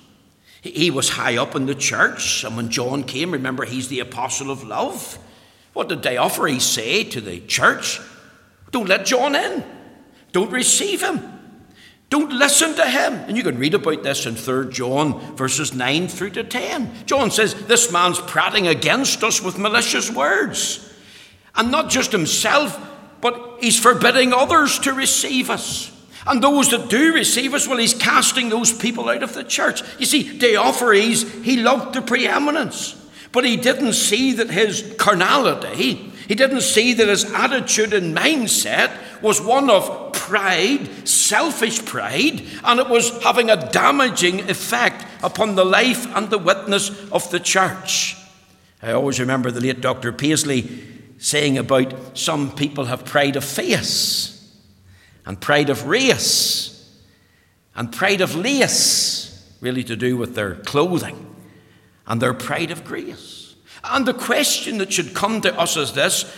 He 0.60 0.90
was 0.90 1.08
high 1.08 1.38
up 1.38 1.56
in 1.56 1.64
the 1.64 1.74
church, 1.74 2.44
and 2.44 2.58
when 2.58 2.68
John 2.68 3.04
came, 3.04 3.30
remember, 3.30 3.64
he's 3.64 3.88
the 3.88 4.00
apostle 4.00 4.50
of 4.50 4.62
love. 4.62 5.18
What 5.72 5.88
did 5.88 6.02
Diotrephes 6.02 6.60
say 6.60 7.04
to 7.04 7.22
the 7.22 7.40
church? 7.40 8.02
Don't 8.70 8.90
let 8.90 9.06
John 9.06 9.34
in, 9.34 9.64
don't 10.32 10.52
receive 10.52 11.02
him. 11.02 11.41
Don't 12.12 12.30
listen 12.30 12.74
to 12.74 12.86
him. 12.86 13.14
And 13.26 13.38
you 13.38 13.42
can 13.42 13.58
read 13.58 13.72
about 13.72 14.02
this 14.02 14.26
in 14.26 14.34
3 14.34 14.70
John 14.70 15.34
verses 15.34 15.72
9 15.72 16.08
through 16.08 16.32
to 16.32 16.44
10. 16.44 17.06
John 17.06 17.30
says, 17.30 17.54
This 17.54 17.90
man's 17.90 18.20
prating 18.20 18.68
against 18.68 19.24
us 19.24 19.40
with 19.40 19.56
malicious 19.56 20.10
words. 20.10 20.92
And 21.54 21.70
not 21.70 21.88
just 21.88 22.12
himself, 22.12 22.78
but 23.22 23.56
he's 23.60 23.80
forbidding 23.80 24.34
others 24.34 24.78
to 24.80 24.92
receive 24.92 25.48
us. 25.48 25.90
And 26.26 26.42
those 26.42 26.70
that 26.72 26.90
do 26.90 27.14
receive 27.14 27.54
us, 27.54 27.66
well, 27.66 27.78
he's 27.78 27.94
casting 27.94 28.50
those 28.50 28.74
people 28.74 29.08
out 29.08 29.22
of 29.22 29.32
the 29.32 29.42
church. 29.42 29.80
You 29.98 30.04
see, 30.04 30.38
Diotrephes, 30.38 31.42
he 31.42 31.62
loved 31.62 31.94
the 31.94 32.02
preeminence, 32.02 32.92
but 33.32 33.44
he 33.44 33.56
didn't 33.56 33.94
see 33.94 34.32
that 34.34 34.50
his 34.50 34.94
carnality, 34.98 35.94
he 36.28 36.34
didn't 36.34 36.60
see 36.60 36.92
that 36.94 37.08
his 37.08 37.24
attitude 37.32 37.92
and 37.92 38.16
mindset 38.16 38.92
was 39.22 39.40
one 39.40 39.70
of 39.70 40.12
pride, 40.12 41.08
selfish 41.08 41.84
pride, 41.84 42.42
and 42.64 42.78
it 42.78 42.88
was 42.88 43.10
having 43.22 43.50
a 43.50 43.70
damaging 43.70 44.48
effect 44.48 45.04
upon 45.22 45.54
the 45.54 45.64
life 45.64 46.06
and 46.16 46.30
the 46.30 46.38
witness 46.38 46.90
of 47.10 47.28
the 47.30 47.40
church. 47.40 48.16
I 48.82 48.92
always 48.92 49.20
remember 49.20 49.50
the 49.50 49.60
late 49.60 49.80
Dr. 49.80 50.12
Paisley 50.12 50.68
saying 51.18 51.56
about 51.56 52.18
some 52.18 52.52
people 52.52 52.86
have 52.86 53.04
pride 53.04 53.36
of 53.36 53.44
face, 53.44 54.28
and 55.24 55.40
pride 55.40 55.70
of 55.70 55.86
race, 55.86 56.98
and 57.76 57.92
pride 57.92 58.20
of 58.20 58.34
lace, 58.34 59.56
really 59.60 59.84
to 59.84 59.96
do 59.96 60.16
with 60.16 60.34
their 60.34 60.56
clothing, 60.56 61.31
and 62.12 62.20
their 62.20 62.34
pride 62.34 62.70
of 62.70 62.84
grace. 62.84 63.54
And 63.82 64.04
the 64.04 64.12
question 64.12 64.76
that 64.78 64.92
should 64.92 65.14
come 65.14 65.40
to 65.40 65.58
us 65.58 65.78
is 65.78 65.94
this 65.94 66.30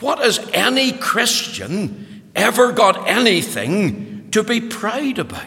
what 0.00 0.18
has 0.18 0.40
any 0.52 0.90
Christian 0.90 2.24
ever 2.34 2.72
got 2.72 3.08
anything 3.08 4.28
to 4.32 4.42
be 4.42 4.60
proud 4.60 5.20
about. 5.20 5.44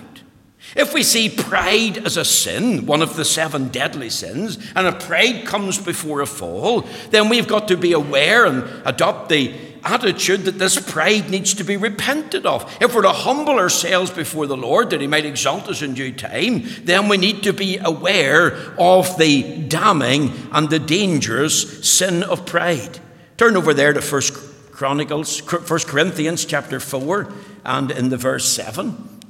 If 0.77 0.93
we 0.93 1.03
see 1.03 1.27
pride 1.27 1.97
as 1.97 2.15
a 2.15 2.23
sin, 2.23 2.85
one 2.85 3.01
of 3.01 3.17
the 3.17 3.25
seven 3.25 3.67
deadly 3.67 4.09
sins, 4.09 4.57
and 4.73 4.87
if 4.87 5.05
pride 5.05 5.45
comes 5.45 5.77
before 5.77 6.21
a 6.21 6.27
fall, 6.27 6.87
then 7.09 7.27
we've 7.27 7.47
got 7.47 7.67
to 7.67 7.75
be 7.75 7.91
aware 7.91 8.45
and 8.45 8.63
adopt 8.85 9.27
the 9.27 9.53
attitude 9.83 10.45
that 10.45 10.59
this 10.59 10.79
pride 10.79 11.29
needs 11.29 11.53
to 11.55 11.63
be 11.63 11.77
repented 11.77 12.45
of. 12.45 12.71
If 12.81 12.95
we're 12.95 13.01
to 13.03 13.11
humble 13.11 13.59
ourselves 13.59 14.11
before 14.11 14.47
the 14.47 14.57
Lord 14.57 14.89
that 14.89 15.01
He 15.01 15.07
might 15.07 15.25
exalt 15.25 15.67
us 15.67 15.81
in 15.81 15.93
due 15.93 16.11
time, 16.11 16.63
then 16.83 17.07
we 17.09 17.17
need 17.17 17.43
to 17.43 17.53
be 17.53 17.77
aware 17.77 18.55
of 18.79 19.17
the 19.17 19.63
damning 19.67 20.31
and 20.51 20.69
the 20.69 20.79
dangerous 20.79 21.87
sin 21.87 22.23
of 22.23 22.45
pride. 22.45 22.99
Turn 23.37 23.57
over 23.57 23.73
there 23.73 23.93
to 23.93 24.01
First 24.01 24.33
Chronicles, 24.71 25.39
First 25.39 25.87
Corinthians 25.87 26.45
chapter 26.45 26.79
4, 26.79 27.31
and 27.65 27.91
in 27.91 28.09
the 28.09 28.17
verse 28.17 28.45
7. 28.45 29.21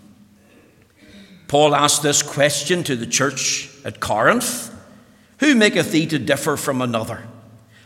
Paul 1.48 1.76
asked 1.76 2.02
this 2.02 2.24
question 2.24 2.84
to 2.86 2.96
the 2.96 3.06
church 3.06 3.70
at 3.86 4.00
Corinth 4.00 4.74
Who 5.40 5.54
maketh 5.54 5.92
thee 5.92 6.08
to 6.08 6.18
differ 6.18 6.58
from 6.58 6.82
another? 6.82 7.28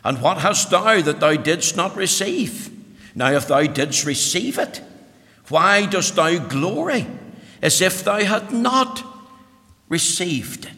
And 0.04 0.22
what 0.22 0.40
hast 0.40 0.70
thou 0.70 1.02
that 1.02 1.20
thou 1.20 1.36
didst 1.36 1.76
not 1.76 1.96
receive? 1.96 2.70
Now, 3.16 3.32
if 3.32 3.48
thou 3.48 3.64
didst 3.64 4.06
receive 4.06 4.58
it, 4.58 4.82
why 5.50 5.86
dost 5.86 6.16
thou 6.16 6.38
glory 6.38 7.08
as 7.62 7.82
if 7.82 8.04
thou 8.04 8.24
had 8.24 8.52
not 8.52 9.04
received 9.90 10.66
it? 10.66 10.72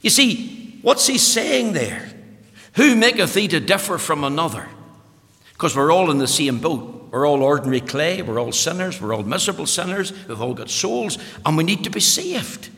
You 0.00 0.10
see, 0.10 0.78
what's 0.82 1.06
he 1.06 1.18
saying 1.18 1.72
there? 1.72 2.08
Who 2.74 2.94
maketh 2.94 3.34
thee 3.34 3.48
to 3.48 3.60
differ 3.60 3.98
from 3.98 4.24
another? 4.24 4.68
Because 5.52 5.74
we're 5.74 5.92
all 5.92 6.10
in 6.10 6.18
the 6.18 6.28
same 6.28 6.60
boat. 6.60 7.08
We're 7.10 7.26
all 7.26 7.42
ordinary 7.42 7.80
clay. 7.80 8.22
We're 8.22 8.38
all 8.38 8.52
sinners. 8.52 9.00
We're 9.00 9.14
all 9.14 9.24
miserable 9.24 9.66
sinners. 9.66 10.12
We've 10.28 10.40
all 10.40 10.54
got 10.54 10.70
souls, 10.70 11.18
and 11.44 11.56
we 11.56 11.64
need 11.64 11.84
to 11.84 11.90
be 11.90 12.00
saved. 12.00 12.70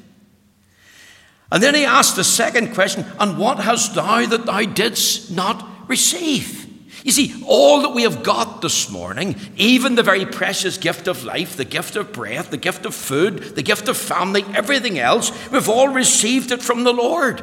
And 1.52 1.62
then 1.62 1.74
he 1.74 1.84
asked 1.84 2.16
the 2.16 2.24
second 2.24 2.74
question 2.74 3.04
And 3.18 3.38
what 3.38 3.58
hast 3.58 3.94
thou 3.94 4.26
that 4.26 4.46
thou 4.46 4.62
didst 4.62 5.30
not 5.30 5.66
receive? 5.88 6.66
You 7.04 7.12
see, 7.12 7.42
all 7.46 7.82
that 7.82 7.94
we 7.94 8.02
have 8.02 8.22
got 8.22 8.60
this 8.60 8.90
morning, 8.90 9.36
even 9.56 9.94
the 9.94 10.02
very 10.02 10.26
precious 10.26 10.76
gift 10.76 11.08
of 11.08 11.24
life, 11.24 11.56
the 11.56 11.64
gift 11.64 11.96
of 11.96 12.12
breath, 12.12 12.50
the 12.50 12.58
gift 12.58 12.84
of 12.84 12.94
food, 12.94 13.38
the 13.56 13.62
gift 13.62 13.88
of 13.88 13.96
family, 13.96 14.44
everything 14.54 14.98
else, 14.98 15.32
we've 15.50 15.68
all 15.68 15.88
received 15.88 16.52
it 16.52 16.60
from 16.60 16.84
the 16.84 16.92
Lord. 16.92 17.42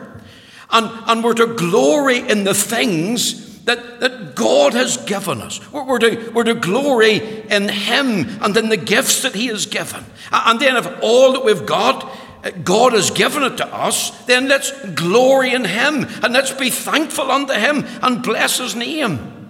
And, 0.69 0.89
and 1.07 1.23
we're 1.23 1.33
to 1.35 1.55
glory 1.55 2.19
in 2.19 2.43
the 2.43 2.53
things 2.53 3.63
that, 3.63 3.99
that 3.99 4.35
God 4.35 4.73
has 4.73 4.97
given 4.97 5.41
us. 5.41 5.59
We're, 5.71 5.99
to, 5.99 6.31
we're 6.33 6.43
to 6.43 6.53
glory 6.53 7.17
in 7.49 7.67
Him 7.67 8.27
and 8.41 8.55
in 8.55 8.69
the 8.69 8.77
gifts 8.77 9.23
that 9.23 9.33
He 9.33 9.47
has 9.47 9.65
given. 9.65 10.05
And 10.31 10.59
then, 10.59 10.77
if 10.77 10.87
all 11.01 11.33
that 11.33 11.43
we've 11.43 11.65
got, 11.65 12.09
God 12.51 12.93
has 12.93 13.11
given 13.11 13.43
it 13.43 13.57
to 13.57 13.67
us, 13.67 14.11
then 14.25 14.47
let's 14.47 14.71
glory 14.91 15.53
in 15.53 15.65
Him 15.65 16.05
and 16.23 16.33
let's 16.33 16.51
be 16.51 16.69
thankful 16.69 17.31
unto 17.31 17.53
Him 17.53 17.85
and 18.01 18.23
bless 18.23 18.57
His 18.57 18.75
name. 18.75 19.49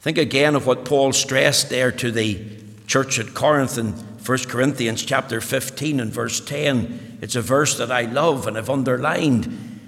Think 0.00 0.18
again 0.18 0.54
of 0.54 0.66
what 0.66 0.84
Paul 0.84 1.12
stressed 1.12 1.68
there 1.68 1.92
to 1.92 2.10
the 2.10 2.40
church 2.86 3.18
at 3.18 3.34
Corinth 3.34 3.76
in 3.78 3.92
1 3.92 4.38
Corinthians 4.48 5.04
chapter 5.04 5.40
15 5.40 6.00
and 6.00 6.12
verse 6.12 6.40
10. 6.40 7.18
It's 7.20 7.36
a 7.36 7.42
verse 7.42 7.76
that 7.78 7.90
I 7.90 8.02
love 8.02 8.46
and 8.46 8.56
have 8.56 8.70
underlined. 8.70 9.80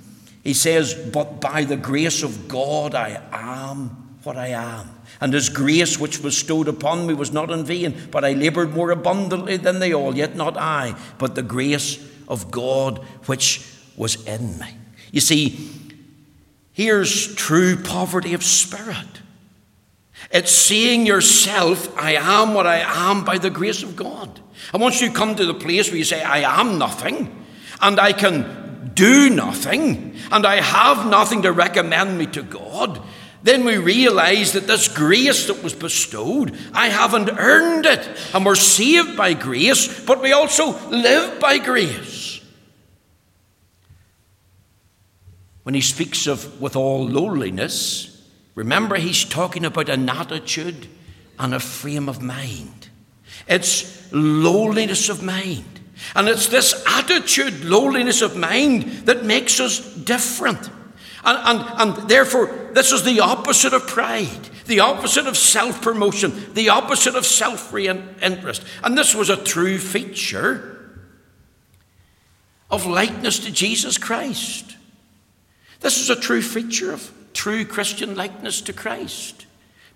He 0.45 0.55
says, 0.55 0.95
But 0.95 1.41
by 1.41 1.65
the 1.65 1.77
grace 1.77 2.23
of 2.23 2.49
God 2.49 2.95
I 2.95 3.23
am 3.33 4.02
what 4.25 4.37
I 4.37 4.49
am. 4.49 4.89
And 5.21 5.33
his 5.33 5.49
grace 5.49 5.99
which 5.99 6.23
bestowed 6.23 6.69
upon 6.69 7.07
me 7.07 7.15
was 7.15 7.33
not 7.33 7.51
in 7.51 7.65
vain, 7.65 8.09
but 8.11 8.25
I 8.25 8.33
laboured 8.33 8.73
more 8.73 8.91
abundantly 8.91 9.57
than 9.57 9.79
they 9.79 9.93
all, 9.93 10.17
yet 10.17 10.37
not 10.37 10.57
I, 10.57 10.97
but 11.19 11.35
the 11.35 11.43
grace 11.43 12.05
of 12.29 12.51
God 12.51 12.99
which 13.27 13.67
was 13.97 14.25
in 14.27 14.59
me. 14.59 14.77
You 15.11 15.21
see, 15.21 15.71
here's 16.73 17.35
true 17.35 17.77
poverty 17.77 18.35
of 18.35 18.43
spirit. 18.43 19.21
It's 20.31 20.53
seeing 20.53 21.07
yourself, 21.07 21.97
I 21.99 22.15
am 22.15 22.55
what 22.55 22.67
I 22.67 22.79
am 22.79 23.25
by 23.25 23.39
the 23.39 23.51
grace 23.51 23.83
of 23.83 23.97
God. 23.97 24.41
And 24.73 24.81
once 24.81 25.01
you 25.01 25.11
come 25.13 25.35
to 25.35 25.45
the 25.45 25.55
place 25.55 25.89
where 25.89 25.99
you 25.99 26.05
say, 26.05 26.23
I 26.23 26.61
am 26.61 26.79
nothing, 26.79 27.45
and 27.81 27.99
I 27.99 28.13
can 28.13 28.93
do 28.95 29.29
nothing, 29.29 30.17
and 30.31 30.47
I 30.47 30.61
have 30.61 31.07
nothing 31.07 31.43
to 31.43 31.53
recommend 31.53 32.19
me 32.19 32.27
to 32.27 32.43
God, 32.43 33.03
then 33.43 33.65
we 33.65 33.77
realize 33.79 34.53
that 34.53 34.67
this 34.67 34.89
grace 34.89 35.47
that 35.47 35.63
was 35.63 35.75
bestowed, 35.75 36.57
I 36.73 36.89
haven't 36.89 37.31
earned 37.31 37.87
it. 37.87 38.09
And 38.33 38.47
we're 38.47 38.55
saved 38.55 39.17
by 39.17 39.35
grace, 39.35 40.05
but 40.05 40.23
we 40.23 40.33
also 40.33 40.79
live 40.89 41.41
by 41.41 41.59
grace. 41.59 42.41
When 45.65 45.75
he 45.75 45.81
speaks 45.81 46.27
of 46.27 46.61
with 46.61 46.77
all 46.77 47.07
lowliness, 47.07 48.13
Remember, 48.55 48.97
he's 48.97 49.25
talking 49.25 49.65
about 49.65 49.89
an 49.89 50.09
attitude 50.09 50.87
and 51.39 51.55
a 51.55 51.61
frame 51.61 52.09
of 52.09 52.23
mind. 52.23 52.89
It's 53.49 54.13
lowliness 54.13 55.09
of 55.09 55.23
mind. 55.23 55.65
And 56.15 56.29
it's 56.29 56.49
this 56.49 56.85
attitude, 56.87 57.65
lowliness 57.65 58.23
of 58.23 58.37
mind, 58.37 58.83
that 59.07 59.25
makes 59.25 59.61
us 59.61 59.81
different. 59.81 60.69
And, 61.25 61.61
and, 61.61 61.81
and 61.81 62.09
therefore, 62.09 62.47
this 62.73 62.93
is 62.93 63.05
the 63.05 63.21
opposite 63.21 63.73
of 63.73 63.87
pride, 63.87 64.49
the 64.67 64.81
opposite 64.81 65.27
of 65.27 65.37
self 65.37 65.81
promotion, 65.81 66.53
the 66.55 66.69
opposite 66.71 67.15
of 67.15 67.27
self 67.27 67.75
interest. 67.75 68.65
And 68.83 68.99
this 68.99 69.15
was 69.15 69.31
a 69.31 69.37
true 69.37 69.79
feature 69.79 70.69
of 72.71 72.87
likeness 72.87 73.39
to 73.41 73.53
Jesus 73.53 73.99
Christ. 73.99 74.77
This 75.81 75.99
is 75.99 76.11
a 76.11 76.17
true 76.17 76.43
feature 76.43 76.93
of 76.93 77.13
true 77.35 77.65
Christian 77.65 78.17
likeness 78.17 78.61
to 78.63 78.73
Christ. 78.73 79.47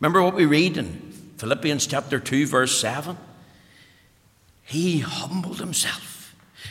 Remember 0.01 0.23
what 0.23 0.35
we 0.35 0.47
read 0.47 0.77
in 0.77 1.13
Philippians 1.39 1.87
chapter 1.87 2.21
2, 2.21 2.47
verse 2.47 2.79
7? 2.79 3.17
He 4.65 4.99
humbled 4.99 5.59
himself. 5.59 6.16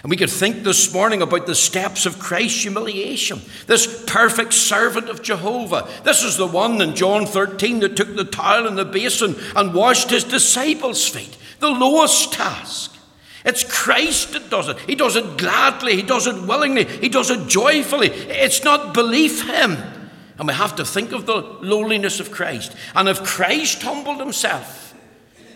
And 0.03 0.09
we 0.09 0.17
could 0.17 0.29
think 0.29 0.63
this 0.63 0.93
morning 0.93 1.21
about 1.21 1.47
the 1.47 1.55
steps 1.55 2.05
of 2.05 2.19
Christ's 2.19 2.63
humiliation. 2.63 3.41
This 3.65 4.03
perfect 4.05 4.53
servant 4.53 5.09
of 5.09 5.21
Jehovah. 5.21 5.89
This 6.03 6.23
is 6.23 6.37
the 6.37 6.47
one 6.47 6.81
in 6.81 6.95
John 6.95 7.25
13 7.25 7.79
that 7.79 7.95
took 7.95 8.15
the 8.15 8.25
towel 8.25 8.67
and 8.67 8.77
the 8.77 8.85
basin 8.85 9.35
and 9.55 9.73
washed 9.73 10.09
his 10.09 10.23
disciples' 10.23 11.07
feet. 11.07 11.37
The 11.59 11.69
lowest 11.69 12.33
task. 12.33 12.95
It's 13.45 13.63
Christ 13.63 14.33
that 14.33 14.49
does 14.49 14.67
it. 14.67 14.79
He 14.79 14.95
does 14.95 15.15
it 15.15 15.37
gladly, 15.37 15.95
He 15.95 16.01
does 16.01 16.25
it 16.25 16.47
willingly, 16.47 16.85
He 16.85 17.09
does 17.09 17.29
it 17.29 17.47
joyfully. 17.47 18.09
It's 18.09 18.63
not 18.63 18.93
belief 18.93 19.47
Him. 19.47 19.77
And 20.37 20.47
we 20.47 20.53
have 20.53 20.75
to 20.77 20.85
think 20.85 21.11
of 21.11 21.25
the 21.25 21.41
lowliness 21.61 22.19
of 22.19 22.31
Christ. 22.31 22.75
And 22.93 23.07
if 23.07 23.23
Christ 23.23 23.81
humbled 23.83 24.19
himself, 24.19 24.93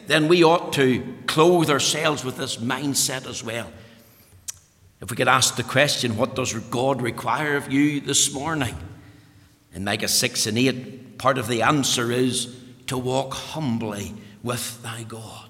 then 0.08 0.28
we 0.28 0.44
ought 0.44 0.72
to 0.74 1.04
clothe 1.28 1.70
ourselves 1.70 2.24
with 2.24 2.38
this 2.38 2.58
mindset 2.58 3.28
as 3.28 3.44
well. 3.44 3.70
If 5.02 5.10
we 5.10 5.16
could 5.16 5.30
ask 5.30 5.56
the 5.56 5.64
question, 5.64 6.18
what 6.18 6.36
does 6.36 6.54
God 6.54 7.02
require 7.02 7.56
of 7.56 7.72
you 7.72 8.02
this 8.02 8.34
morning? 8.34 8.76
In 9.74 9.86
Micah 9.86 10.08
6 10.08 10.48
and 10.48 10.58
8, 10.58 11.18
part 11.18 11.38
of 11.38 11.48
the 11.48 11.62
answer 11.62 12.12
is 12.12 12.56
to 12.88 12.98
walk 12.98 13.34
humbly 13.34 14.14
with 14.44 14.82
thy 14.84 15.04
God. 15.04 15.50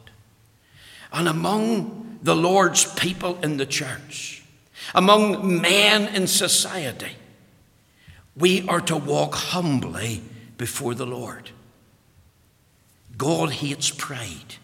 And 1.12 1.28
among 1.28 2.20
the 2.22 2.36
Lord's 2.36 2.86
people 2.94 3.40
in 3.42 3.58
the 3.58 3.66
church, 3.66 4.44
among 4.94 5.62
men 5.62 6.14
in 6.14 6.28
society, 6.28 7.14
we 8.36 8.68
are 8.68 8.82
to 8.82 8.98
walk 8.98 9.34
humbly 9.34 10.22
before 10.58 10.94
the 10.94 11.08
Lord. 11.08 11.50
God 13.18 13.52
hates 13.52 13.90
pride. 13.90 14.56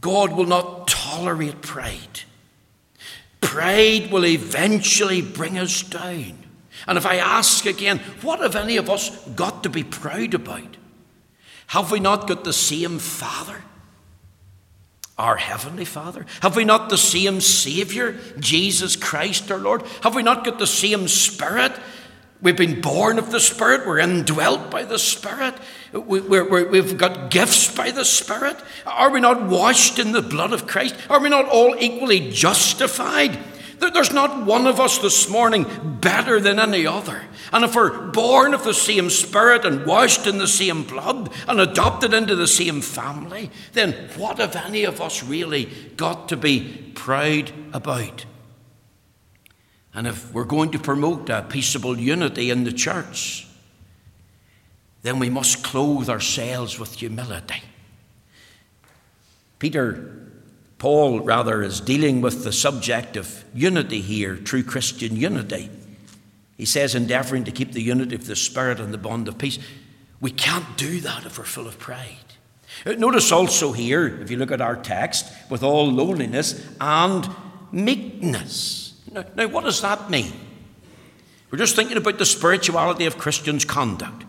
God 0.00 0.32
will 0.32 0.46
not 0.46 0.86
tolerate 0.86 1.62
pride. 1.62 2.20
Pride 3.44 4.10
will 4.10 4.26
eventually 4.26 5.22
bring 5.22 5.58
us 5.58 5.82
down. 5.82 6.38
And 6.86 6.98
if 6.98 7.06
I 7.06 7.16
ask 7.16 7.66
again, 7.66 7.98
what 8.22 8.40
have 8.40 8.56
any 8.56 8.76
of 8.76 8.90
us 8.90 9.10
got 9.28 9.62
to 9.62 9.68
be 9.68 9.84
proud 9.84 10.34
about? 10.34 10.76
Have 11.68 11.90
we 11.90 12.00
not 12.00 12.26
got 12.26 12.44
the 12.44 12.52
same 12.52 12.98
Father? 12.98 13.62
our 15.16 15.36
Heavenly 15.36 15.84
Father? 15.84 16.26
Have 16.40 16.56
we 16.56 16.64
not 16.64 16.88
the 16.88 16.98
same 16.98 17.40
Saviour, 17.40 18.16
Jesus 18.38 18.96
Christ 18.96 19.50
our 19.50 19.58
Lord? 19.58 19.82
Have 20.02 20.14
we 20.14 20.22
not 20.22 20.44
got 20.44 20.58
the 20.58 20.66
same 20.66 21.06
Spirit? 21.08 21.72
We've 22.44 22.54
been 22.54 22.82
born 22.82 23.18
of 23.18 23.30
the 23.30 23.40
Spirit, 23.40 23.86
we're 23.86 23.98
indwelt 23.98 24.70
by 24.70 24.84
the 24.84 24.98
Spirit, 24.98 25.54
we, 25.94 26.20
have 26.76 26.98
got 26.98 27.30
gifts 27.30 27.74
by 27.74 27.90
the 27.90 28.04
Spirit. 28.04 28.58
Are 28.84 29.08
we 29.08 29.18
not 29.20 29.44
washed 29.44 29.98
in 29.98 30.12
the 30.12 30.20
blood 30.20 30.52
of 30.52 30.66
Christ? 30.66 30.94
Are 31.08 31.20
we 31.20 31.30
not 31.30 31.48
all 31.48 31.74
equally 31.78 32.30
justified? 32.30 33.38
There's 33.78 34.12
not 34.12 34.44
one 34.44 34.66
of 34.66 34.78
us 34.78 34.98
this 34.98 35.26
morning 35.30 35.64
better 36.02 36.38
than 36.38 36.58
any 36.58 36.86
other. 36.86 37.22
And 37.50 37.64
if 37.64 37.74
we're 37.74 38.10
born 38.10 38.52
of 38.52 38.62
the 38.62 38.74
same 38.74 39.08
Spirit 39.08 39.64
and 39.64 39.86
washed 39.86 40.26
in 40.26 40.36
the 40.36 40.46
same 40.46 40.82
blood 40.82 41.30
and 41.48 41.58
adopted 41.58 42.12
into 42.12 42.36
the 42.36 42.46
same 42.46 42.82
family, 42.82 43.50
then 43.72 43.92
what 44.18 44.38
have 44.38 44.54
any 44.54 44.84
of 44.84 45.00
us 45.00 45.22
really 45.22 45.70
got 45.96 46.28
to 46.28 46.36
be 46.36 46.92
proud 46.94 47.52
about? 47.72 48.26
And 49.94 50.06
if 50.06 50.32
we're 50.32 50.44
going 50.44 50.72
to 50.72 50.78
promote 50.78 51.30
a 51.30 51.42
peaceable 51.42 51.98
unity 51.98 52.50
in 52.50 52.64
the 52.64 52.72
church, 52.72 53.46
then 55.02 55.18
we 55.18 55.30
must 55.30 55.62
clothe 55.62 56.08
ourselves 56.08 56.78
with 56.78 56.94
humility. 56.94 57.62
Peter 59.58 60.24
Paul, 60.78 61.20
rather, 61.20 61.62
is 61.62 61.80
dealing 61.80 62.20
with 62.20 62.44
the 62.44 62.52
subject 62.52 63.16
of 63.16 63.44
unity 63.54 64.02
here, 64.02 64.36
true 64.36 64.62
Christian 64.62 65.16
unity. 65.16 65.70
He 66.58 66.66
says, 66.66 66.94
endeavoring 66.94 67.44
to 67.44 67.52
keep 67.52 67.72
the 67.72 67.82
unity 67.82 68.14
of 68.14 68.26
the 68.26 68.36
Spirit 68.36 68.80
and 68.80 68.92
the 68.92 68.98
bond 68.98 69.26
of 69.28 69.38
peace. 69.38 69.58
We 70.20 70.30
can't 70.30 70.76
do 70.76 71.00
that 71.00 71.24
if 71.24 71.38
we're 71.38 71.44
full 71.44 71.66
of 71.66 71.78
pride. 71.78 72.18
Uh, 72.84 72.92
notice 72.92 73.32
also 73.32 73.72
here, 73.72 74.20
if 74.20 74.30
you 74.30 74.36
look 74.36 74.52
at 74.52 74.60
our 74.60 74.76
text, 74.76 75.32
with 75.48 75.62
all 75.62 75.90
lowliness 75.90 76.66
and 76.80 77.28
meekness. 77.72 78.83
Now, 79.14 79.24
now 79.34 79.46
what 79.46 79.64
does 79.64 79.80
that 79.80 80.10
mean? 80.10 80.32
We're 81.50 81.58
just 81.58 81.76
thinking 81.76 81.96
about 81.96 82.18
the 82.18 82.26
spirituality 82.26 83.06
of 83.06 83.16
Christians' 83.16 83.64
conduct. 83.64 84.24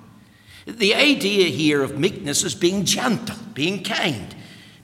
The 0.65 0.95
idea 0.95 1.49
here 1.49 1.83
of 1.83 1.99
meekness 1.99 2.43
is 2.43 2.55
being 2.55 2.85
gentle, 2.85 3.35
being 3.53 3.83
kind, 3.83 4.33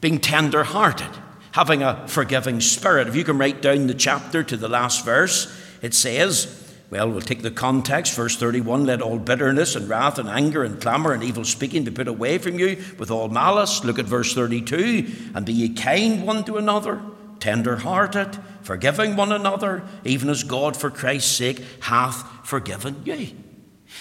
being 0.01 0.19
tender 0.19 0.65
hearted 0.65 1.17
having 1.51 1.83
a 1.83 2.07
forgiving 2.07 2.61
spirit. 2.61 3.07
If 3.07 3.15
you 3.15 3.23
can 3.23 3.37
write 3.37 3.61
down 3.61 3.87
the 3.87 3.93
chapter 3.93 4.43
to 4.43 4.57
the 4.57 4.69
last 4.69 5.05
verse, 5.05 5.53
it 5.81 5.93
says, 5.93 6.57
well, 6.89 7.09
we'll 7.09 7.21
take 7.21 7.41
the 7.41 7.51
context. 7.51 8.15
Verse 8.15 8.35
31 8.35 8.85
Let 8.85 9.01
all 9.01 9.17
bitterness 9.17 9.75
and 9.75 9.87
wrath 9.87 10.19
and 10.19 10.27
anger 10.27 10.63
and 10.63 10.81
clamour 10.81 11.13
and 11.13 11.23
evil 11.23 11.45
speaking 11.45 11.83
be 11.83 11.91
put 11.91 12.07
away 12.07 12.37
from 12.37 12.59
you 12.59 12.83
with 12.97 13.11
all 13.11 13.29
malice. 13.29 13.83
Look 13.83 13.99
at 13.99 14.05
verse 14.05 14.33
32 14.33 15.31
And 15.33 15.45
be 15.45 15.53
ye 15.53 15.69
kind 15.69 16.25
one 16.25 16.43
to 16.45 16.57
another, 16.57 17.01
tender 17.41 17.77
hearted, 17.77 18.37
forgiving 18.61 19.17
one 19.17 19.33
another, 19.33 19.83
even 20.05 20.29
as 20.29 20.43
God 20.43 20.77
for 20.77 20.89
Christ's 20.89 21.35
sake 21.35 21.61
hath 21.81 22.23
forgiven 22.47 23.01
you. 23.03 23.31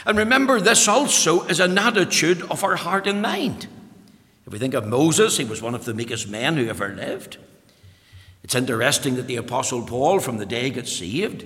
And 0.07 0.17
remember, 0.17 0.61
this 0.61 0.87
also 0.87 1.43
is 1.47 1.59
an 1.59 1.77
attitude 1.77 2.43
of 2.43 2.63
our 2.63 2.77
heart 2.77 3.09
and 3.09 3.21
mind. 3.21 3.67
If 4.47 4.53
we 4.53 4.59
think 4.59 4.75
of 4.75 4.87
Moses, 4.87 5.37
he 5.37 5.45
was 5.45 5.61
one 5.61 5.75
of 5.75 5.85
the 5.85 5.95
meekest 5.95 6.29
men 6.29 6.57
who 6.57 6.69
ever 6.69 6.91
lived. 6.91 7.39
It's 8.45 8.55
interesting 8.55 9.17
that 9.17 9.27
the 9.27 9.37
Apostle 9.37 9.83
Paul, 9.83 10.21
from 10.21 10.39
the 10.39 10.47
day 10.47 10.65
he 10.65 10.71
got 10.71 10.87
saved, 10.87 11.45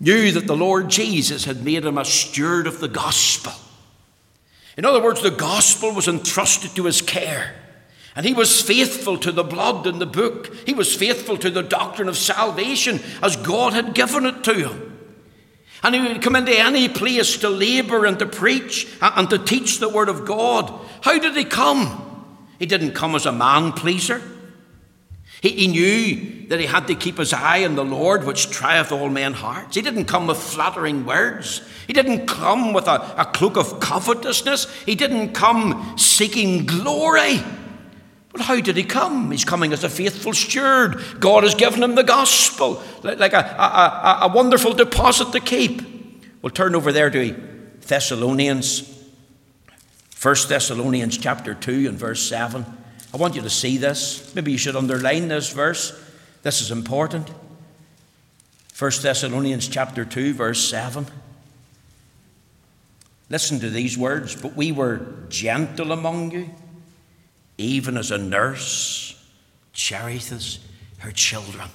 knew 0.00 0.32
that 0.32 0.46
the 0.46 0.56
Lord 0.56 0.88
Jesus 0.88 1.44
had 1.44 1.64
made 1.64 1.84
him 1.84 1.98
a 1.98 2.04
steward 2.04 2.66
of 2.66 2.80
the 2.80 2.88
gospel. 2.88 3.52
In 4.76 4.84
other 4.84 5.02
words, 5.02 5.22
the 5.22 5.30
gospel 5.30 5.92
was 5.92 6.08
entrusted 6.08 6.74
to 6.76 6.84
his 6.84 7.00
care. 7.00 7.54
And 8.16 8.24
he 8.24 8.32
was 8.32 8.62
faithful 8.62 9.18
to 9.18 9.30
the 9.30 9.44
blood 9.44 9.86
in 9.86 9.98
the 9.98 10.06
book. 10.06 10.52
He 10.66 10.72
was 10.72 10.94
faithful 10.94 11.36
to 11.36 11.50
the 11.50 11.62
doctrine 11.62 12.08
of 12.08 12.16
salvation 12.16 13.00
as 13.22 13.36
God 13.36 13.74
had 13.74 13.94
given 13.94 14.24
it 14.24 14.42
to 14.44 14.54
him. 14.54 14.98
And 15.82 15.94
he 15.94 16.00
would 16.00 16.22
come 16.22 16.34
into 16.34 16.58
any 16.58 16.88
place 16.88 17.36
to 17.38 17.50
labour 17.50 18.06
and 18.06 18.18
to 18.18 18.26
preach 18.26 18.88
and 19.02 19.28
to 19.28 19.38
teach 19.38 19.78
the 19.78 19.90
word 19.90 20.08
of 20.08 20.24
God. 20.24 20.72
How 21.02 21.18
did 21.18 21.36
he 21.36 21.44
come? 21.44 22.02
He 22.58 22.64
didn't 22.64 22.92
come 22.92 23.14
as 23.14 23.26
a 23.26 23.32
man 23.32 23.72
pleaser. 23.72 24.22
He, 25.42 25.50
he 25.50 25.66
knew 25.68 26.48
that 26.48 26.58
he 26.58 26.64
had 26.64 26.86
to 26.86 26.94
keep 26.94 27.18
his 27.18 27.34
eye 27.34 27.66
on 27.66 27.74
the 27.74 27.84
Lord, 27.84 28.24
which 28.24 28.48
trieth 28.48 28.92
all 28.92 29.10
men's 29.10 29.36
hearts. 29.36 29.76
He 29.76 29.82
didn't 29.82 30.06
come 30.06 30.26
with 30.26 30.38
flattering 30.38 31.04
words. 31.04 31.60
He 31.86 31.92
didn't 31.92 32.26
come 32.26 32.72
with 32.72 32.88
a, 32.88 33.14
a 33.20 33.26
cloak 33.26 33.58
of 33.58 33.78
covetousness. 33.78 34.72
He 34.86 34.94
didn't 34.94 35.34
come 35.34 35.98
seeking 35.98 36.64
glory. 36.64 37.42
But 38.36 38.44
how 38.44 38.60
did 38.60 38.76
he 38.76 38.84
come? 38.84 39.30
He's 39.30 39.46
coming 39.46 39.72
as 39.72 39.82
a 39.82 39.88
faithful 39.88 40.34
steward. 40.34 41.02
God 41.18 41.44
has 41.44 41.54
given 41.54 41.82
him 41.82 41.94
the 41.94 42.02
gospel, 42.02 42.82
like 43.02 43.32
a, 43.32 43.38
a, 43.38 43.62
a, 43.62 44.18
a 44.24 44.28
wonderful 44.28 44.74
deposit 44.74 45.32
to 45.32 45.40
keep. 45.40 45.80
We'll 46.42 46.50
turn 46.50 46.74
over 46.74 46.92
there 46.92 47.08
to 47.08 47.32
Thessalonians, 47.80 48.92
1 50.20 50.34
Thessalonians 50.48 51.16
chapter 51.16 51.54
2 51.54 51.88
and 51.88 51.98
verse 51.98 52.28
7. 52.28 52.66
I 53.14 53.16
want 53.16 53.36
you 53.36 53.40
to 53.40 53.48
see 53.48 53.78
this. 53.78 54.34
Maybe 54.34 54.52
you 54.52 54.58
should 54.58 54.76
underline 54.76 55.28
this 55.28 55.50
verse. 55.50 55.98
This 56.42 56.60
is 56.60 56.70
important. 56.70 57.30
1 58.78 58.90
Thessalonians 59.00 59.66
chapter 59.66 60.04
2 60.04 60.34
verse 60.34 60.68
7. 60.68 61.06
Listen 63.30 63.60
to 63.60 63.70
these 63.70 63.96
words, 63.96 64.36
but 64.38 64.54
we 64.54 64.72
were 64.72 65.24
gentle 65.30 65.90
among 65.90 66.32
you, 66.32 66.50
even 67.58 67.96
as 67.96 68.10
a 68.10 68.18
nurse 68.18 69.20
cherisheth 69.72 70.58
her 70.98 71.12
children. 71.12 71.68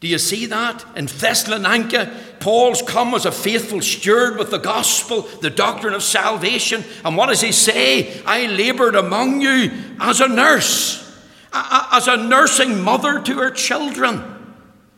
Do 0.00 0.08
you 0.08 0.18
see 0.18 0.46
that? 0.46 0.84
In 0.96 1.06
Thessalonica, 1.06 2.10
Paul's 2.40 2.80
come 2.80 3.14
as 3.14 3.26
a 3.26 3.32
faithful 3.32 3.82
steward 3.82 4.38
with 4.38 4.50
the 4.50 4.58
gospel, 4.58 5.22
the 5.42 5.50
doctrine 5.50 5.92
of 5.92 6.02
salvation. 6.02 6.84
And 7.04 7.18
what 7.18 7.26
does 7.26 7.42
he 7.42 7.52
say? 7.52 8.22
I 8.24 8.46
laboured 8.46 8.94
among 8.94 9.42
you 9.42 9.70
as 10.00 10.22
a 10.22 10.28
nurse, 10.28 11.06
as 11.52 12.08
a 12.08 12.16
nursing 12.16 12.82
mother 12.82 13.20
to 13.20 13.38
her 13.40 13.50
children. 13.50 14.24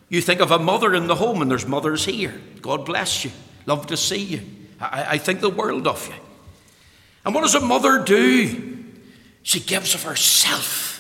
You 0.09 0.21
think 0.21 0.41
of 0.41 0.53
a 0.53 0.59
mother 0.59 0.95
in 0.95 1.09
the 1.09 1.17
home, 1.17 1.43
and 1.43 1.51
there's 1.51 1.67
mothers 1.67 2.05
here. 2.05 2.41
God 2.61 2.85
bless 2.85 3.25
you. 3.25 3.33
Love 3.67 3.89
to 3.89 3.97
see 3.97 4.23
you. 4.23 4.41
I, 4.81 5.07
I 5.11 5.19
think 5.19 5.41
the 5.41 5.51
world 5.51 5.89
of 5.89 6.07
you. 6.07 6.15
And 7.25 7.35
what 7.35 7.41
does 7.41 7.57
a 7.57 7.61
mother 7.61 8.05
do? 8.05 8.72
She 9.43 9.61
gives 9.61 9.95
of 9.95 10.03
herself. 10.05 10.93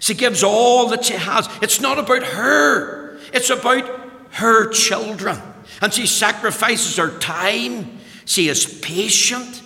She 0.00 0.14
gives 0.14 0.42
all 0.42 0.88
that 0.88 1.04
she 1.04 1.14
has. 1.14 1.48
It's 1.62 1.80
not 1.80 1.98
about 1.98 2.22
her. 2.22 3.18
It's 3.32 3.50
about 3.50 3.84
her 4.32 4.68
children. 4.70 5.40
And 5.80 5.92
she 5.92 6.06
sacrifices 6.06 6.96
her 6.96 7.18
time. 7.18 7.98
She 8.24 8.48
is 8.48 8.80
patient. 8.80 9.62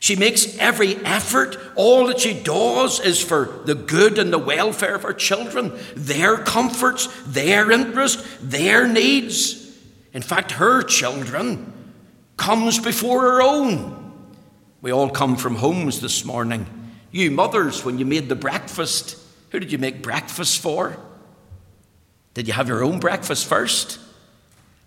She 0.00 0.16
makes 0.16 0.56
every 0.58 0.96
effort. 0.96 1.58
All 1.76 2.06
that 2.06 2.20
she 2.20 2.34
does 2.42 3.00
is 3.00 3.22
for 3.22 3.60
the 3.64 3.74
good 3.74 4.18
and 4.18 4.32
the 4.32 4.38
welfare 4.38 4.94
of 4.94 5.02
her 5.02 5.12
children, 5.12 5.72
their 5.94 6.38
comforts, 6.38 7.08
their 7.26 7.70
interests, 7.70 8.26
their 8.40 8.88
needs. 8.88 9.78
In 10.12 10.22
fact, 10.22 10.52
her 10.52 10.82
children 10.82 11.72
comes 12.36 12.78
before 12.78 13.20
her 13.20 13.42
own. 13.42 13.96
We 14.80 14.90
all 14.90 15.10
come 15.10 15.36
from 15.36 15.56
homes 15.56 16.00
this 16.00 16.24
morning. 16.24 16.66
You 17.10 17.30
mothers, 17.30 17.84
when 17.84 17.98
you 17.98 18.04
made 18.04 18.28
the 18.28 18.36
breakfast, 18.36 19.16
who 19.50 19.58
did 19.58 19.72
you 19.72 19.78
make 19.78 20.02
breakfast 20.02 20.60
for? 20.60 20.96
Did 22.34 22.46
you 22.46 22.54
have 22.54 22.68
your 22.68 22.84
own 22.84 23.00
breakfast 23.00 23.46
first? 23.46 23.98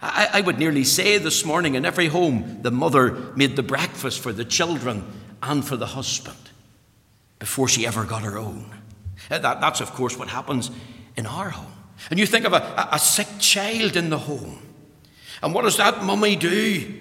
I, 0.02 0.30
I, 0.34 0.42
would 0.42 0.60
nearly 0.60 0.84
say 0.84 1.18
this 1.18 1.46
morning 1.46 1.76
in 1.76 1.86
every 1.86 2.08
home, 2.08 2.60
the 2.62 2.72
mother 2.72 3.12
made 3.36 3.56
the 3.56 3.64
breakfast 3.64 4.20
for 4.20 4.34
the 4.34 4.44
children 4.44 5.06
and 5.42 5.66
for 5.66 5.78
the 5.78 5.86
husband 5.86 6.38
before 7.40 7.68
she 7.68 7.88
ever 7.88 8.04
got 8.04 8.24
her 8.24 8.38
own. 8.38 8.70
That, 9.30 9.42
that's, 9.42 9.82
of 9.82 9.92
course, 9.94 10.18
what 10.18 10.28
happens 10.28 10.72
in 11.16 11.26
our 11.26 11.50
home. 11.50 11.72
And 12.10 12.20
you 12.20 12.26
think 12.26 12.46
of 12.46 12.54
a, 12.54 12.90
a 12.92 13.00
sick 13.00 13.28
child 13.40 13.96
in 13.96 14.10
the 14.10 14.18
home. 14.18 14.60
And 15.42 15.54
what 15.54 15.64
does 15.64 15.78
that 15.78 16.04
mummy 16.04 16.36
do? 16.36 16.94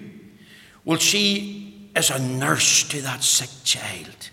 Well, 0.85 0.97
she 0.97 1.89
is 1.95 2.09
a 2.09 2.19
nurse 2.19 2.87
to 2.89 3.01
that 3.01 3.23
sick 3.23 3.49
child. 3.63 4.29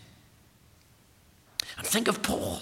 And 1.81 1.87
think 1.87 2.09
of 2.09 2.23
Paul. 2.23 2.61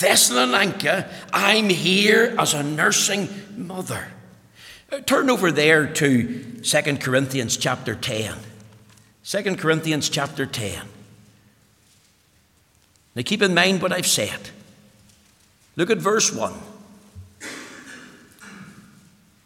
Thessalonica, 0.00 1.08
I'm 1.32 1.68
here 1.68 2.34
as 2.36 2.54
a 2.54 2.62
nursing 2.64 3.28
mother. 3.56 4.08
Uh, 4.90 4.98
turn 4.98 5.30
over 5.30 5.52
there 5.52 5.86
to 5.86 6.60
2 6.60 6.96
Corinthians 6.96 7.56
chapter 7.56 7.94
10. 7.94 8.34
2 9.22 9.54
Corinthians 9.54 10.08
chapter 10.08 10.44
10. 10.44 10.88
Now 13.14 13.22
keep 13.22 13.42
in 13.42 13.54
mind 13.54 13.80
what 13.80 13.92
I've 13.92 14.08
said. 14.08 14.50
Look 15.76 15.90
at 15.90 15.98
verse 15.98 16.32
1. 16.32 16.52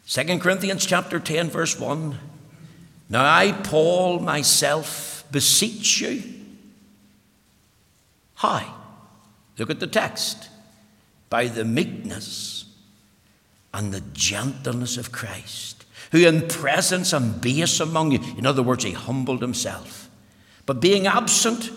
2 0.08 0.38
Corinthians 0.38 0.86
chapter 0.86 1.20
10, 1.20 1.50
verse 1.50 1.78
1. 1.78 2.18
Now 3.10 3.24
I, 3.26 3.52
Paul, 3.52 4.20
myself, 4.20 5.22
beseech 5.30 6.00
you. 6.00 6.39
How? 8.40 8.74
Look 9.58 9.68
at 9.68 9.80
the 9.80 9.86
text. 9.86 10.48
By 11.28 11.48
the 11.48 11.62
meekness 11.62 12.64
and 13.74 13.92
the 13.92 14.00
gentleness 14.14 14.96
of 14.96 15.12
Christ, 15.12 15.84
who 16.10 16.26
in 16.26 16.48
presence 16.48 17.12
and 17.12 17.38
base 17.38 17.80
among 17.80 18.12
you, 18.12 18.20
in 18.38 18.46
other 18.46 18.62
words, 18.62 18.82
he 18.82 18.92
humbled 18.92 19.42
himself, 19.42 20.08
but 20.64 20.80
being 20.80 21.06
absent 21.06 21.70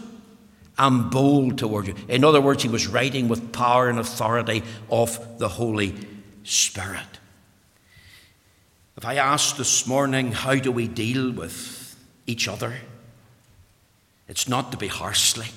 and 0.80 1.12
bold 1.12 1.58
toward 1.58 1.88
you. 1.88 1.96
In 2.08 2.24
other 2.24 2.40
words, 2.40 2.64
he 2.64 2.70
was 2.70 2.88
writing 2.88 3.28
with 3.28 3.52
power 3.52 3.90
and 3.90 4.00
authority 4.00 4.64
of 4.90 5.40
the 5.40 5.50
Holy 5.50 5.94
Spirit. 6.44 7.20
If 8.96 9.04
I 9.06 9.16
ask 9.16 9.58
this 9.58 9.86
morning, 9.86 10.32
how 10.32 10.56
do 10.56 10.72
we 10.72 10.88
deal 10.88 11.30
with 11.30 12.02
each 12.26 12.48
other? 12.48 12.76
It's 14.30 14.48
not 14.48 14.72
to 14.72 14.78
be 14.78 14.88
harshly. 14.88 15.48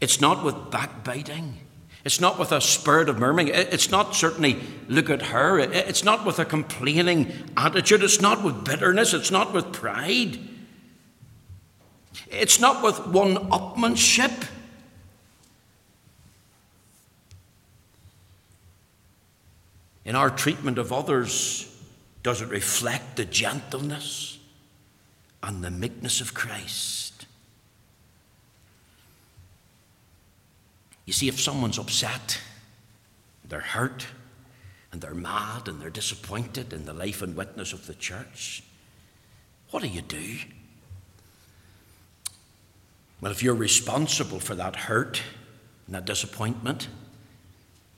It's 0.00 0.20
not 0.20 0.44
with 0.44 0.70
backbiting. 0.70 1.58
It's 2.04 2.20
not 2.20 2.38
with 2.38 2.52
a 2.52 2.60
spirit 2.60 3.10
of 3.10 3.18
murmuring. 3.18 3.48
It's 3.48 3.90
not 3.90 4.14
certainly 4.14 4.58
look 4.88 5.10
at 5.10 5.20
her. 5.22 5.58
It's 5.58 6.02
not 6.02 6.24
with 6.24 6.38
a 6.38 6.46
complaining 6.46 7.32
attitude. 7.56 8.02
It's 8.02 8.20
not 8.20 8.42
with 8.42 8.64
bitterness. 8.64 9.12
It's 9.12 9.30
not 9.30 9.52
with 9.52 9.72
pride. 9.72 10.38
It's 12.30 12.58
not 12.58 12.82
with 12.82 13.06
one 13.06 13.36
upmanship. 13.50 14.48
In 20.06 20.16
our 20.16 20.30
treatment 20.30 20.78
of 20.78 20.92
others, 20.92 21.70
does 22.22 22.40
it 22.40 22.48
reflect 22.48 23.16
the 23.16 23.26
gentleness 23.26 24.38
and 25.42 25.62
the 25.62 25.70
meekness 25.70 26.22
of 26.22 26.32
Christ? 26.32 27.09
You 31.10 31.14
see, 31.14 31.26
if 31.26 31.40
someone's 31.40 31.76
upset, 31.76 32.38
they're 33.44 33.58
hurt, 33.58 34.06
and 34.92 35.00
they're 35.00 35.12
mad, 35.12 35.66
and 35.66 35.82
they're 35.82 35.90
disappointed 35.90 36.72
in 36.72 36.84
the 36.84 36.92
life 36.92 37.20
and 37.20 37.34
witness 37.34 37.72
of 37.72 37.88
the 37.88 37.94
church, 37.94 38.62
what 39.72 39.82
do 39.82 39.88
you 39.88 40.02
do? 40.02 40.36
Well, 43.20 43.32
if 43.32 43.42
you're 43.42 43.56
responsible 43.56 44.38
for 44.38 44.54
that 44.54 44.76
hurt 44.76 45.20
and 45.86 45.96
that 45.96 46.04
disappointment, 46.04 46.86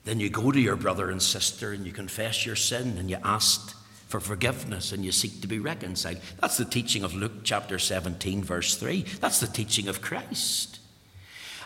then 0.05 0.19
you 0.19 0.31
go 0.31 0.51
to 0.51 0.59
your 0.59 0.75
brother 0.75 1.11
and 1.11 1.21
sister 1.21 1.71
and 1.71 1.85
you 1.85 1.91
confess 1.91 2.47
your 2.47 2.55
sin 2.55 2.97
and 2.97 3.11
you 3.11 3.17
ask 3.23 3.77
for 4.07 4.21
forgiveness 4.21 4.91
and 4.91 5.05
you 5.05 5.11
seek 5.11 5.39
to 5.41 5.47
be 5.47 5.59
reconciled. 5.59 6.17
That's 6.41 6.57
the 6.57 6.65
teaching 6.65 7.03
of 7.03 7.13
Luke 7.13 7.43
chapter 7.43 7.77
17, 7.77 8.43
verse 8.43 8.75
3. 8.75 9.05
That's 9.21 9.39
the 9.39 9.45
teaching 9.45 9.87
of 9.87 10.01
Christ. 10.01 10.79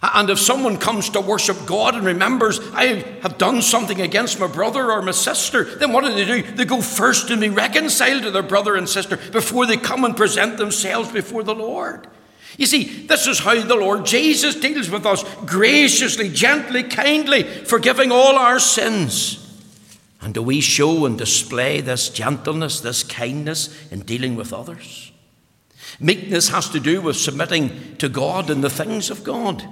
And 0.01 0.29
if 0.29 0.37
someone 0.37 0.77
comes 0.77 1.09
to 1.11 1.21
worship 1.21 1.65
God 1.65 1.95
and 1.95 2.05
remembers, 2.05 2.59
I 2.73 3.03
have 3.21 3.39
done 3.39 3.63
something 3.63 3.99
against 3.99 4.39
my 4.39 4.45
brother 4.45 4.91
or 4.91 5.01
my 5.01 5.11
sister, 5.11 5.63
then 5.63 5.91
what 5.91 6.03
do 6.03 6.13
they 6.13 6.25
do? 6.25 6.43
They 6.51 6.65
go 6.65 6.81
first 6.81 7.31
and 7.31 7.41
be 7.41 7.49
reconciled 7.49 8.23
to 8.23 8.31
their 8.31 8.43
brother 8.43 8.75
and 8.75 8.87
sister 8.87 9.17
before 9.17 9.65
they 9.65 9.77
come 9.77 10.03
and 10.03 10.15
present 10.15 10.57
themselves 10.57 11.11
before 11.11 11.41
the 11.41 11.55
Lord. 11.55 12.07
You 12.57 12.67
see, 12.67 13.05
this 13.07 13.27
is 13.27 13.39
how 13.39 13.59
the 13.59 13.75
Lord 13.75 14.05
Jesus 14.05 14.55
deals 14.55 14.89
with 14.89 15.05
us 15.05 15.23
graciously, 15.45 16.29
gently, 16.29 16.83
kindly, 16.83 17.43
forgiving 17.43 18.11
all 18.11 18.35
our 18.35 18.59
sins. 18.59 19.43
And 20.21 20.33
do 20.33 20.41
we 20.41 20.61
show 20.61 21.05
and 21.05 21.17
display 21.17 21.81
this 21.81 22.09
gentleness, 22.09 22.81
this 22.81 23.03
kindness 23.03 23.91
in 23.91 24.01
dealing 24.01 24.35
with 24.35 24.53
others? 24.53 25.11
Meekness 25.99 26.49
has 26.49 26.69
to 26.69 26.79
do 26.79 27.01
with 27.01 27.15
submitting 27.15 27.95
to 27.97 28.09
God 28.09 28.49
and 28.49 28.63
the 28.63 28.69
things 28.69 29.09
of 29.09 29.23
God. 29.23 29.67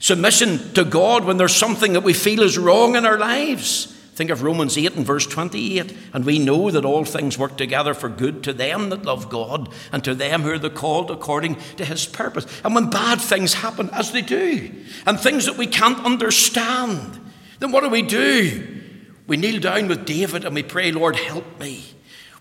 Submission 0.00 0.72
to 0.74 0.84
God 0.84 1.24
when 1.24 1.36
there's 1.36 1.56
something 1.56 1.92
that 1.94 2.04
we 2.04 2.12
feel 2.12 2.42
is 2.42 2.58
wrong 2.58 2.94
in 2.94 3.04
our 3.04 3.18
lives. 3.18 3.94
Think 4.18 4.30
of 4.30 4.42
Romans 4.42 4.76
8 4.76 4.96
and 4.96 5.06
verse 5.06 5.26
28. 5.26 5.96
And 6.12 6.24
we 6.24 6.40
know 6.40 6.72
that 6.72 6.84
all 6.84 7.04
things 7.04 7.38
work 7.38 7.56
together 7.56 7.94
for 7.94 8.08
good 8.08 8.42
to 8.44 8.52
them 8.52 8.90
that 8.90 9.04
love 9.04 9.28
God 9.28 9.72
and 9.92 10.02
to 10.02 10.12
them 10.14 10.42
who 10.42 10.50
are 10.50 10.58
the 10.58 10.70
called 10.70 11.10
according 11.10 11.56
to 11.76 11.84
his 11.84 12.04
purpose. 12.04 12.44
And 12.64 12.74
when 12.74 12.90
bad 12.90 13.20
things 13.20 13.54
happen, 13.54 13.90
as 13.92 14.10
they 14.10 14.22
do, 14.22 14.72
and 15.06 15.20
things 15.20 15.46
that 15.46 15.56
we 15.56 15.68
can't 15.68 16.04
understand, 16.04 17.20
then 17.60 17.70
what 17.70 17.84
do 17.84 17.90
we 17.90 18.02
do? 18.02 18.82
We 19.28 19.36
kneel 19.36 19.60
down 19.60 19.86
with 19.86 20.04
David 20.04 20.44
and 20.44 20.52
we 20.52 20.64
pray, 20.64 20.90
Lord, 20.90 21.14
help 21.14 21.60
me. 21.60 21.84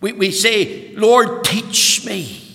We, 0.01 0.13
we 0.13 0.31
say, 0.31 0.95
Lord, 0.95 1.43
teach 1.43 2.05
me. 2.05 2.46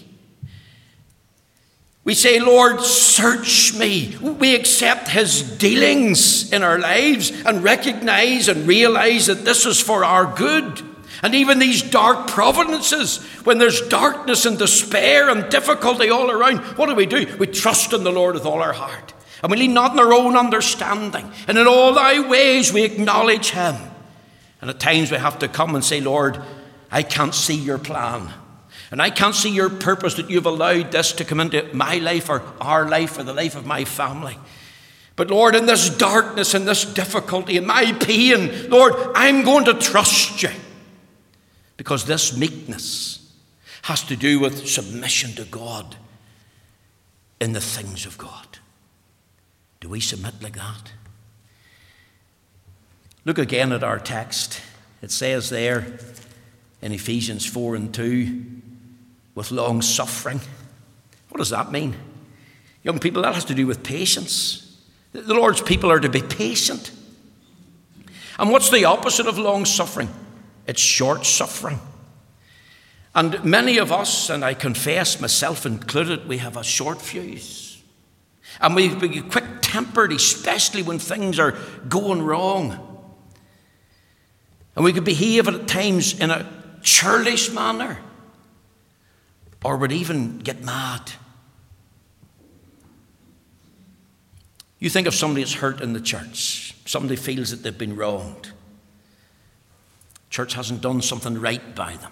We 2.04 2.14
say, 2.14 2.40
Lord, 2.40 2.80
search 2.80 3.74
me. 3.74 4.16
We 4.20 4.56
accept 4.56 5.08
His 5.08 5.42
dealings 5.58 6.52
in 6.52 6.64
our 6.64 6.78
lives 6.78 7.30
and 7.44 7.62
recognize 7.62 8.48
and 8.48 8.66
realize 8.66 9.26
that 9.26 9.44
this 9.44 9.66
is 9.66 9.80
for 9.80 10.04
our 10.04 10.26
good. 10.34 10.82
And 11.22 11.36
even 11.36 11.60
these 11.60 11.82
dark 11.82 12.26
providences, 12.26 13.24
when 13.44 13.58
there's 13.58 13.86
darkness 13.88 14.44
and 14.44 14.58
despair 14.58 15.30
and 15.30 15.48
difficulty 15.48 16.10
all 16.10 16.28
around, 16.28 16.58
what 16.76 16.88
do 16.88 16.96
we 16.96 17.06
do? 17.06 17.36
We 17.38 17.46
trust 17.46 17.92
in 17.92 18.02
the 18.02 18.10
Lord 18.10 18.34
with 18.34 18.46
all 18.46 18.60
our 18.60 18.72
heart. 18.72 19.14
And 19.40 19.52
we 19.52 19.58
lean 19.58 19.74
not 19.74 19.92
on 19.92 20.00
our 20.00 20.12
own 20.12 20.36
understanding. 20.36 21.30
And 21.46 21.56
in 21.56 21.68
all 21.68 21.94
thy 21.94 22.28
ways 22.28 22.72
we 22.72 22.82
acknowledge 22.82 23.50
Him. 23.50 23.76
And 24.60 24.70
at 24.70 24.80
times 24.80 25.12
we 25.12 25.18
have 25.18 25.38
to 25.38 25.48
come 25.48 25.76
and 25.76 25.84
say, 25.84 26.00
Lord, 26.00 26.42
I 26.90 27.04
can't 27.04 27.34
see 27.34 27.56
your 27.56 27.78
plan. 27.78 28.32
And 28.92 29.00
I 29.00 29.09
can't 29.09 29.35
see 29.35 29.48
your 29.48 29.70
purpose 29.70 30.14
that 30.14 30.28
you've 30.28 30.44
allowed 30.44 30.92
this 30.92 31.12
to 31.12 31.24
come 31.24 31.40
into 31.40 31.66
my 31.72 31.96
life 31.96 32.28
or 32.28 32.42
our 32.61 32.87
life 32.87 33.18
or 33.18 33.22
the 33.22 33.33
life 33.33 33.57
of 33.57 33.64
my 33.64 33.87
family. 33.87 34.38
But 35.16 35.31
Lord, 35.31 35.55
in 35.55 35.64
this 35.64 35.88
darkness 35.88 36.55
in 36.55 36.66
this 36.66 36.85
difficulty 36.85 37.57
in 37.57 37.66
my 37.66 37.92
pain, 37.92 38.68
Lord, 38.68 38.92
I'm 39.14 39.44
going 39.44 39.64
to 39.64 39.74
trust 39.74 40.42
you. 40.42 40.50
Because 41.78 42.05
this 42.05 42.37
meekness 42.37 43.35
has 43.83 44.05
to 44.05 44.14
do 44.14 44.38
with 44.38 44.68
submission 44.68 45.33
to 45.37 45.44
God 45.44 45.96
in 47.40 47.55
the 47.55 47.62
things 47.62 48.05
of 48.05 48.18
God. 48.18 48.59
Do 49.81 49.88
we 49.88 50.00
submit 50.00 50.42
like 50.42 50.57
that? 50.57 50.92
Look 53.24 53.38
again 53.38 53.72
at 53.72 53.83
our 53.83 53.98
text. 53.98 54.61
It 55.00 55.11
says 55.11 55.48
there 55.48 55.98
in 56.83 56.92
Ephesians 56.92 57.46
4 57.46 57.74
and 57.74 57.94
2 57.94 58.62
with 59.35 59.51
long 59.51 59.83
suffering. 59.83 60.40
What 61.29 61.38
does 61.38 61.51
that 61.51 61.73
mean? 61.73 61.97
Young 62.83 62.99
people, 62.99 63.23
that 63.23 63.35
has 63.35 63.45
to 63.47 63.55
do 63.55 63.66
with 63.66 63.83
patience. 63.83 64.81
The 65.12 65.35
Lord's 65.35 65.62
people 65.62 65.90
are 65.90 66.01
to 66.01 66.09
be 66.09 66.23
patient. 66.23 66.90
And 68.38 68.51
what's 68.51 68.71
the 68.71 68.85
opposite 68.85 69.27
of 69.27 69.38
long 69.38 69.64
suffering? 69.64 70.09
It's 70.66 70.81
short 70.81 71.25
suffering. 71.25 71.79
And 73.14 73.45
many 73.45 73.79
of 73.79 73.92
us, 73.92 74.31
and 74.31 74.45
I 74.45 74.55
confess 74.55 75.21
myself 75.21 75.66
included, 75.66 76.27
we 76.27 76.38
have 76.38 76.57
a 76.57 76.64
short 76.64 77.01
fuse. 77.01 77.83
And 78.61 78.75
we 78.75 78.95
be 78.95 79.21
quick 79.21 79.45
tempered, 79.61 80.12
especially 80.12 80.83
when 80.83 80.99
things 80.99 81.38
are 81.38 81.53
going 81.88 82.23
wrong. 82.23 82.88
And 84.75 84.85
we 84.85 84.92
could 84.92 85.05
behave 85.05 85.49
at 85.49 85.68
times 85.68 86.18
in 86.18 86.31
a 86.31 86.49
churlish 86.83 87.51
manner 87.53 87.99
or 89.64 89.77
would 89.77 89.92
even 89.92 90.38
get 90.38 90.62
mad. 90.62 91.12
You 94.79 94.90
think 94.90 95.07
of 95.07 95.14
somebody 95.14 95.42
that's 95.42 95.55
hurt 95.55 95.81
in 95.81 95.92
the 95.92 96.01
church, 96.01 96.75
somebody 96.87 97.16
feels 97.16 97.51
that 97.51 97.62
they've 97.62 97.77
been 97.77 97.94
wronged. 97.94 98.51
Church 100.29 100.55
hasn't 100.55 100.81
done 100.81 101.03
something 101.03 101.40
right 101.40 101.75
by 101.75 101.94
them. 101.96 102.11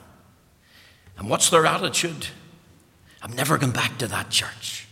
And 1.18 1.28
what's 1.28 1.50
their 1.50 1.66
attitude? 1.66 2.28
I'm 3.22 3.32
never 3.32 3.58
going 3.58 3.72
back 3.72 3.98
to 3.98 4.06
that 4.06 4.30
church. 4.30 4.86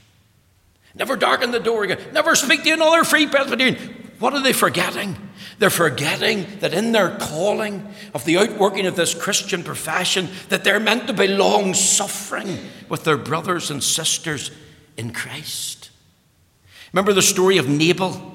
Never 0.95 1.17
darken 1.17 1.53
the 1.53 1.61
door 1.61 1.85
again. 1.85 2.01
Never 2.13 2.35
speak 2.35 2.65
to 2.65 2.71
another 2.71 3.05
free 3.05 3.27
Presbyterian. 3.27 4.08
What 4.19 4.35
are 4.35 4.43
they 4.43 4.53
forgetting? 4.53 5.17
They're 5.59 5.71
forgetting 5.71 6.47
that 6.61 6.75
in 6.75 6.93
their 6.93 7.17
calling 7.19 7.87
of 8.15 8.25
the 8.25 8.39
outworking 8.39 8.87
of 8.87 8.97
this 8.97 9.15
Christian 9.15 9.63
profession, 9.63 10.29
that 10.49 10.65
they're 10.65 10.81
meant 10.81 11.07
to 11.07 11.13
be 11.13 11.29
long 11.29 11.75
suffering 11.75 12.59
with 12.89 13.05
their 13.05 13.17
brothers 13.17 13.71
and 13.71 13.83
sisters 13.83 14.51
in 14.97 15.13
Christ. 15.13 15.91
Remember 16.93 17.13
the 17.13 17.23
story 17.23 17.59
of 17.59 17.69
Nabal, 17.69 18.35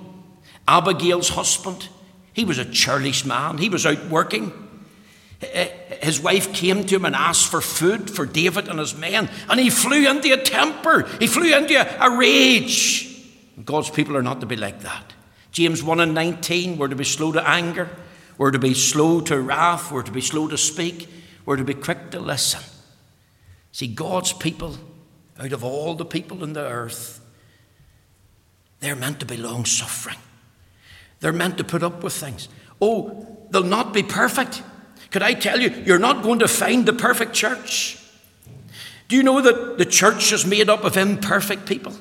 Abigail's 0.68 1.30
husband? 1.30 1.90
He 2.34 2.46
was 2.46 2.58
a 2.58 2.66
churlish 2.66 3.26
man, 3.26 3.58
he 3.58 3.70
was 3.70 3.86
out 3.86 4.06
working. 4.08 4.52
His 6.02 6.22
wife 6.22 6.54
came 6.54 6.86
to 6.86 6.96
him 6.96 7.04
and 7.04 7.16
asked 7.16 7.50
for 7.50 7.60
food 7.60 8.10
for 8.10 8.26
David 8.26 8.70
and 8.70 8.80
his 8.80 8.96
men, 8.96 9.30
and 9.50 9.60
he 9.60 9.70
flew 9.70 10.10
into 10.10 10.32
a 10.34 10.38
temper. 10.38 11.06
He 11.20 11.28
flew 11.28 11.54
into 11.54 11.76
a 12.04 12.18
rage. 12.18 13.10
God's 13.66 13.90
people 13.90 14.16
are 14.16 14.24
not 14.24 14.40
to 14.40 14.46
be 14.46 14.56
like 14.56 14.82
that. 14.82 15.14
James 15.54 15.84
1 15.84 16.00
and 16.00 16.16
19, 16.16 16.80
we're 16.80 16.88
to 16.88 16.96
be 16.96 17.04
slow 17.04 17.32
to 17.32 17.48
anger, 17.48 17.88
we're 18.40 18.52
to 18.52 18.60
be 18.60 18.74
slow 18.74 19.22
to 19.22 19.40
wrath, 19.40 19.92
we're 19.92 20.02
to 20.02 20.12
be 20.12 20.20
slow 20.20 20.48
to 20.48 20.58
speak, 20.58 21.08
we're 21.46 21.58
to 21.58 21.64
be 21.64 21.76
quick 21.76 22.10
to 22.10 22.20
listen. 22.20 22.60
See, 23.72 23.88
God's 23.88 24.34
people, 24.34 24.78
out 25.40 25.54
of 25.54 25.64
all 25.64 25.94
the 25.94 26.06
people 26.06 26.44
in 26.44 26.54
the 26.54 26.68
earth, 26.68 27.22
they're 28.80 28.96
meant 28.96 29.20
to 29.20 29.28
be 29.28 29.38
long 29.38 29.66
suffering. 29.66 30.18
They're 31.20 31.32
meant 31.32 31.58
to 31.60 31.64
put 31.64 31.84
up 31.84 32.04
with 32.04 32.14
things. 32.14 32.50
Oh, 32.82 33.38
they'll 33.52 33.64
not 33.64 33.94
be 33.94 34.04
perfect. 34.04 34.64
Could 35.12 35.22
I 35.22 35.36
tell 35.36 35.62
you, 35.62 35.70
you're 35.86 36.00
not 36.00 36.24
going 36.24 36.40
to 36.40 36.48
find 36.48 36.86
the 36.86 36.94
perfect 36.94 37.34
church. 37.34 38.04
Do 39.08 39.16
you 39.16 39.22
know 39.22 39.40
that 39.40 39.78
the 39.78 39.86
church 39.86 40.32
is 40.34 40.48
made 40.48 40.68
up 40.68 40.84
of 40.84 40.98
imperfect 40.98 41.68
people? 41.68 41.94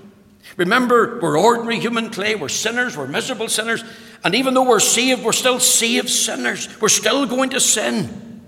Remember, 0.56 1.18
we're 1.20 1.38
ordinary 1.38 1.80
human 1.80 2.10
clay, 2.10 2.34
we're 2.34 2.48
sinners, 2.48 2.96
we're 2.96 3.06
miserable 3.06 3.48
sinners, 3.48 3.82
and 4.24 4.34
even 4.34 4.54
though 4.54 4.68
we're 4.68 4.80
saved, 4.80 5.24
we're 5.24 5.32
still 5.32 5.58
saved 5.58 6.10
sinners. 6.10 6.68
We're 6.80 6.88
still 6.88 7.26
going 7.26 7.50
to 7.50 7.60
sin. 7.60 8.42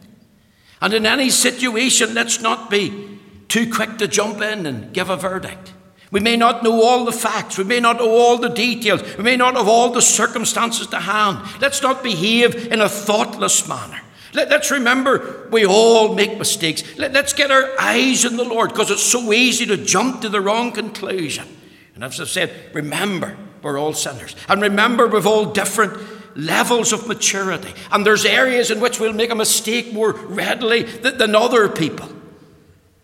And 0.81 0.93
in 0.93 1.07
any 1.07 1.31
situation, 1.31 2.15
let's 2.15 2.41
not 2.41 2.71
be 2.71 3.19
too 3.49 3.73
quick 3.73 3.99
to 3.99 4.09
jump 4.09 4.43
in 4.43 4.67
and 4.67 4.93
give 4.93 5.09
a 5.09 5.17
verdict. 5.17 5.73
We 6.11 6.21
may 6.21 6.37
not 6.37 6.63
know 6.63 6.83
all 6.83 7.05
the 7.05 7.13
facts, 7.13 7.59
we 7.59 7.65
may 7.65 7.81
not 7.81 7.97
know 7.97 8.11
all 8.11 8.39
the 8.39 8.49
details, 8.49 9.03
we 9.17 9.25
may 9.25 9.37
not 9.37 9.57
have 9.57 9.67
all 9.67 9.91
the 9.91 10.03
circumstances 10.03 10.87
to 10.89 11.01
hand. 11.01 11.41
Let's 11.61 11.83
not 11.83 12.03
behave 12.05 12.71
in 12.71 12.81
a 12.81 12.89
thoughtless 12.89 13.67
manner. 13.67 14.01
Let, 14.35 14.53
us 14.53 14.71
remember 14.71 15.49
we 15.51 15.65
all 15.65 16.15
make 16.15 16.39
mistakes. 16.39 16.83
Let, 16.99 17.17
us 17.17 17.33
get 17.33 17.51
our 17.51 17.71
eyes 17.81 18.25
on 18.25 18.37
the 18.37 18.45
Lord 18.45 18.71
because 18.71 18.91
it's 18.91 19.03
so 19.03 19.33
easy 19.33 19.65
to 19.67 19.77
jump 19.77 20.23
to 20.23 20.29
the 20.29 20.41
wrong 20.41 20.73
conclusion. 20.73 21.47
And 21.95 22.03
as 22.03 22.21
I've 22.21 22.29
said, 22.29 22.51
remember, 22.75 23.37
we're 23.63 23.79
all 23.79 23.93
sinners. 23.93 24.35
And 24.49 24.61
remember, 24.63 25.07
we've 25.07 25.27
all 25.27 25.47
different 25.47 25.97
levels 26.37 26.93
of 26.93 27.07
maturity. 27.07 27.73
And 27.93 28.05
there's 28.05 28.25
areas 28.25 28.71
in 28.71 28.81
which 28.81 28.99
we'll 28.99 29.13
make 29.13 29.31
a 29.31 29.37
mistake 29.37 29.93
more 29.93 30.13
readily 30.13 30.83
than 30.83 31.35
other 31.35 31.69
people. 31.69 32.09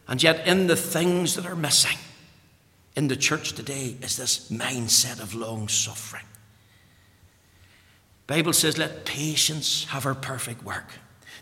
And 0.08 0.22
yet, 0.22 0.46
in 0.46 0.66
the 0.66 0.76
things 0.76 1.36
that 1.36 1.46
are 1.46 1.54
missing 1.54 1.96
in 2.96 3.06
the 3.06 3.16
church 3.16 3.52
today 3.52 3.96
is 4.02 4.16
this 4.16 4.50
mindset 4.50 5.22
of 5.22 5.34
long 5.34 5.68
suffering. 5.68 6.24
Bible 8.26 8.52
says, 8.52 8.78
let 8.78 9.04
patience 9.04 9.84
have 9.86 10.04
her 10.04 10.14
perfect 10.14 10.64
work. 10.64 10.86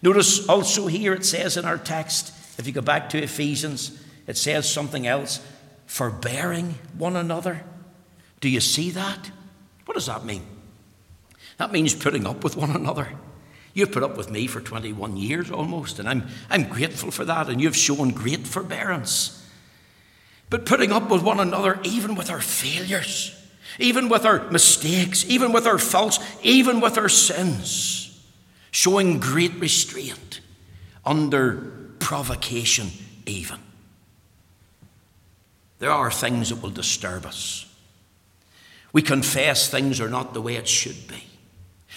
Notice 0.02 0.48
also 0.48 0.86
here 0.86 1.12
it 1.12 1.24
says 1.24 1.56
in 1.56 1.64
our 1.64 1.78
text, 1.78 2.32
if 2.58 2.66
you 2.66 2.72
go 2.72 2.80
back 2.80 3.10
to 3.10 3.22
Ephesians, 3.22 4.02
it 4.26 4.36
says 4.36 4.70
something 4.70 5.06
else 5.06 5.40
forbearing 5.88 6.74
one 6.96 7.16
another. 7.16 7.62
Do 8.40 8.48
you 8.48 8.60
see 8.60 8.90
that? 8.90 9.30
What 9.86 9.94
does 9.94 10.06
that 10.06 10.24
mean? 10.24 10.46
That 11.56 11.72
means 11.72 11.94
putting 11.94 12.26
up 12.26 12.44
with 12.44 12.56
one 12.56 12.70
another. 12.70 13.08
You've 13.72 13.90
put 13.90 14.02
up 14.02 14.16
with 14.16 14.30
me 14.30 14.46
for 14.46 14.60
21 14.60 15.16
years 15.16 15.50
almost, 15.50 15.98
and 15.98 16.08
I'm, 16.08 16.28
I'm 16.50 16.68
grateful 16.68 17.10
for 17.10 17.24
that, 17.24 17.48
and 17.48 17.60
you've 17.60 17.76
shown 17.76 18.10
great 18.10 18.46
forbearance. 18.46 19.34
But 20.50 20.66
putting 20.66 20.92
up 20.92 21.10
with 21.10 21.22
one 21.22 21.40
another, 21.40 21.80
even 21.82 22.14
with 22.14 22.30
our 22.30 22.40
failures, 22.40 23.34
even 23.78 24.08
with 24.08 24.24
our 24.26 24.50
mistakes, 24.50 25.24
even 25.28 25.52
with 25.52 25.66
our 25.66 25.78
faults, 25.78 26.20
even 26.42 26.80
with 26.80 26.98
our 26.98 27.08
sins, 27.08 28.22
showing 28.70 29.20
great 29.20 29.54
restraint 29.54 30.40
under 31.04 31.72
provocation, 31.98 32.90
even. 33.26 33.58
There 35.78 35.90
are 35.90 36.10
things 36.10 36.48
that 36.48 36.62
will 36.62 36.70
disturb 36.70 37.24
us. 37.24 37.66
We 38.92 39.02
confess 39.02 39.68
things 39.68 40.00
are 40.00 40.08
not 40.08 40.34
the 40.34 40.42
way 40.42 40.56
it 40.56 40.68
should 40.68 41.06
be. 41.08 41.24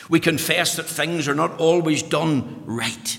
We 0.10 0.20
confess 0.20 0.76
that 0.76 0.86
things 0.86 1.28
are 1.28 1.36
not 1.36 1.60
always 1.60 2.04
done 2.04 2.64
right. 2.66 3.18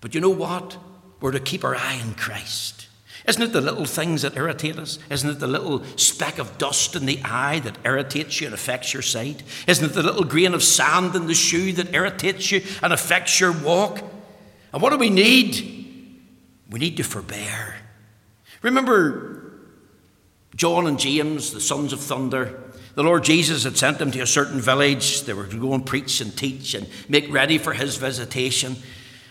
But 0.00 0.14
you 0.14 0.20
know 0.20 0.30
what? 0.30 0.76
We're 1.20 1.32
to 1.32 1.40
keep 1.40 1.64
our 1.64 1.74
eye 1.74 2.00
on 2.02 2.14
Christ. 2.14 2.88
Isn't 3.26 3.42
it 3.42 3.52
the 3.52 3.62
little 3.62 3.86
things 3.86 4.22
that 4.22 4.36
irritate 4.36 4.78
us? 4.78 4.98
Isn't 5.08 5.30
it 5.30 5.40
the 5.40 5.46
little 5.46 5.82
speck 5.96 6.38
of 6.38 6.58
dust 6.58 6.94
in 6.94 7.06
the 7.06 7.20
eye 7.24 7.60
that 7.60 7.78
irritates 7.84 8.40
you 8.40 8.46
and 8.46 8.54
affects 8.54 8.92
your 8.92 9.02
sight? 9.02 9.42
Isn't 9.66 9.86
it 9.86 9.94
the 9.94 10.02
little 10.02 10.24
grain 10.24 10.52
of 10.52 10.62
sand 10.62 11.14
in 11.14 11.26
the 11.26 11.34
shoe 11.34 11.72
that 11.72 11.94
irritates 11.94 12.52
you 12.52 12.62
and 12.82 12.92
affects 12.92 13.40
your 13.40 13.52
walk? 13.52 14.00
And 14.72 14.82
what 14.82 14.90
do 14.90 14.98
we 14.98 15.08
need? 15.08 16.20
We 16.68 16.78
need 16.78 16.98
to 16.98 17.02
forbear. 17.02 17.76
Remember 18.60 19.33
John 20.54 20.86
and 20.86 20.98
James, 20.98 21.52
the 21.52 21.60
sons 21.60 21.92
of 21.92 22.00
thunder? 22.00 22.60
The 22.94 23.02
Lord 23.02 23.24
Jesus 23.24 23.64
had 23.64 23.76
sent 23.76 23.98
them 23.98 24.12
to 24.12 24.20
a 24.20 24.26
certain 24.26 24.60
village. 24.60 25.22
They 25.22 25.32
were 25.32 25.46
to 25.46 25.60
go 25.60 25.74
and 25.74 25.84
preach 25.84 26.20
and 26.20 26.36
teach 26.36 26.74
and 26.74 26.88
make 27.08 27.32
ready 27.32 27.58
for 27.58 27.72
his 27.72 27.96
visitation. 27.96 28.76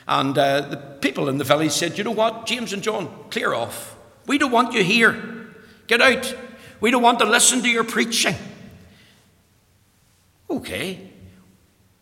And 0.08 0.38
uh, 0.38 0.62
the 0.62 0.78
people 0.78 1.30
in 1.30 1.38
the 1.38 1.46
village 1.46 1.72
said, 1.72 1.98
You 1.98 2.04
know 2.04 2.12
what, 2.12 2.46
James 2.46 2.74
and 2.74 2.84
John, 2.84 3.10
clear 3.30 3.54
off. 3.54 3.96
We 4.28 4.38
don't 4.38 4.52
want 4.52 4.74
you 4.74 4.84
here. 4.84 5.48
Get 5.88 6.02
out. 6.02 6.36
We 6.82 6.92
don't 6.92 7.02
want 7.02 7.20
to 7.20 7.26
listen 7.26 7.62
to 7.62 7.70
your 7.70 7.86
preaching. 7.86 8.36
Okay. 10.50 11.10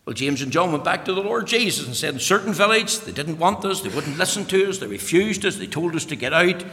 Well, 0.04 0.14
James 0.14 0.42
and 0.42 0.50
John 0.50 0.72
went 0.72 0.82
back 0.82 1.04
to 1.04 1.14
the 1.14 1.22
Lord 1.22 1.46
Jesus 1.46 1.86
and 1.86 1.94
said, 1.94 2.14
In 2.14 2.20
certain 2.20 2.52
village, 2.52 2.98
they 3.00 3.12
didn't 3.12 3.38
want 3.38 3.64
us, 3.64 3.82
they 3.82 3.88
wouldn't 3.88 4.18
listen 4.18 4.44
to 4.46 4.68
us, 4.68 4.78
they 4.78 4.88
refused 4.88 5.46
us, 5.46 5.56
they 5.56 5.68
told 5.68 5.94
us 5.94 6.04
to 6.06 6.16
get 6.16 6.32
out. 6.32 6.64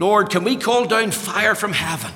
Lord, 0.00 0.30
can 0.30 0.44
we 0.44 0.56
call 0.56 0.86
down 0.86 1.10
fire 1.10 1.54
from 1.54 1.74
heaven? 1.74 2.10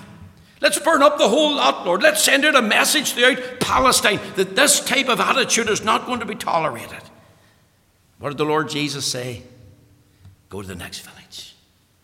Let's 0.62 0.78
burn 0.78 1.02
up 1.02 1.18
the 1.18 1.28
whole 1.28 1.56
lot, 1.56 1.84
Lord. 1.84 2.02
Let's 2.02 2.24
send 2.24 2.46
out 2.46 2.56
a 2.56 2.62
message 2.62 3.12
throughout 3.12 3.60
Palestine 3.60 4.18
that 4.36 4.56
this 4.56 4.80
type 4.80 5.10
of 5.10 5.20
attitude 5.20 5.68
is 5.68 5.84
not 5.84 6.06
going 6.06 6.20
to 6.20 6.26
be 6.26 6.34
tolerated. 6.34 7.02
What 8.18 8.30
did 8.30 8.38
the 8.38 8.46
Lord 8.46 8.70
Jesus 8.70 9.04
say? 9.04 9.42
Go 10.48 10.62
to 10.62 10.66
the 10.66 10.74
next 10.74 11.00
village, 11.00 11.54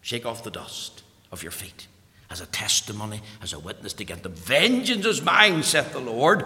shake 0.03 0.27
off 0.27 0.45
the 0.45 0.51
dust 0.51 1.03
of 1.33 1.43
your 1.43 1.53
feet 1.53 1.87
as 2.31 2.43
a 2.43 2.47
testimony, 2.47 3.23
as 3.43 3.55
a 3.55 3.59
witness 3.59 3.95
to 3.95 4.05
get 4.05 4.23
the 4.23 4.29
vengeance 4.29 5.07
is 5.07 5.23
mine, 5.23 5.63
saith 5.63 5.93
the 5.93 5.99
Lord. 5.99 6.45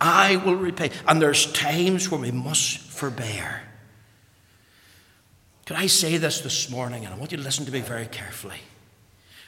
I 0.00 0.36
will 0.36 0.54
repay. 0.54 0.92
And 1.08 1.20
there's 1.20 1.50
times 1.52 2.08
when 2.08 2.20
we 2.20 2.30
must 2.30 2.78
forbear. 2.78 3.62
Could 5.66 5.76
I 5.76 5.88
say 5.88 6.16
this 6.18 6.40
this 6.40 6.70
morning? 6.70 7.04
And 7.04 7.12
I 7.12 7.18
want 7.18 7.32
you 7.32 7.38
to 7.38 7.42
listen 7.42 7.66
to 7.66 7.72
me 7.72 7.80
very 7.80 8.06
carefully. 8.06 8.60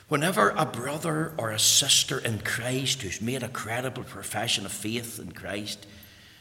Whenever 0.08 0.50
a 0.50 0.64
brother 0.64 1.34
or 1.36 1.50
a 1.50 1.58
sister 1.58 2.18
in 2.18 2.38
Christ 2.38 3.02
who's 3.02 3.20
made 3.20 3.42
a 3.42 3.48
credible 3.48 4.04
profession 4.04 4.64
of 4.64 4.72
faith 4.72 5.18
in 5.18 5.32
Christ 5.32 5.86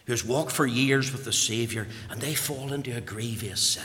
who's 0.08 0.23
walked 0.23 0.53
for 0.53 0.65
years 0.65 1.12
with 1.12 1.25
the 1.25 1.34
Saviour, 1.34 1.86
and 2.10 2.21
they 2.21 2.34
fall 2.34 2.71
into 2.71 2.95
a 2.95 3.01
grievous 3.01 3.60
sin. 3.60 3.84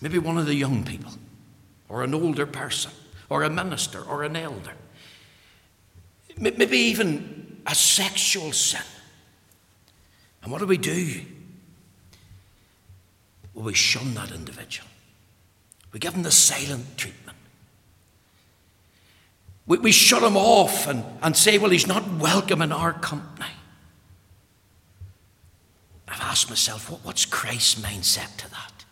Maybe 0.00 0.18
one 0.18 0.38
of 0.38 0.46
the 0.46 0.54
young 0.54 0.84
people, 0.84 1.12
or 1.90 2.02
an 2.02 2.14
older 2.14 2.46
person, 2.46 2.90
or 3.28 3.42
a 3.42 3.50
minister, 3.50 4.00
or 4.00 4.22
an 4.22 4.36
elder. 4.36 4.72
Maybe 6.38 6.78
even 6.78 7.60
a 7.66 7.74
sexual 7.74 8.52
sin. 8.52 8.80
And 10.42 10.50
what 10.50 10.60
do 10.60 10.66
we 10.66 10.78
do? 10.78 11.20
Well, 13.52 13.66
we 13.66 13.74
shun 13.74 14.14
that 14.14 14.32
individual. 14.32 14.88
We 15.92 15.98
give 15.98 16.12
them 16.12 16.22
the 16.22 16.30
silent 16.30 16.96
treatment. 16.96 17.36
We, 19.66 19.78
we 19.78 19.92
shut 19.92 20.22
him 20.22 20.36
off 20.36 20.86
and, 20.86 21.04
and 21.22 21.36
say, 21.36 21.58
well, 21.58 21.70
he's 21.70 21.86
not 21.86 22.08
welcome 22.18 22.62
in 22.62 22.72
our 22.72 22.92
company. 22.92 23.50
I've 26.08 26.20
asked 26.20 26.48
myself, 26.48 26.90
what, 26.90 27.04
what's 27.04 27.24
Christ's 27.24 27.80
mindset 27.80 28.36
to 28.38 28.50
that? 28.50 28.84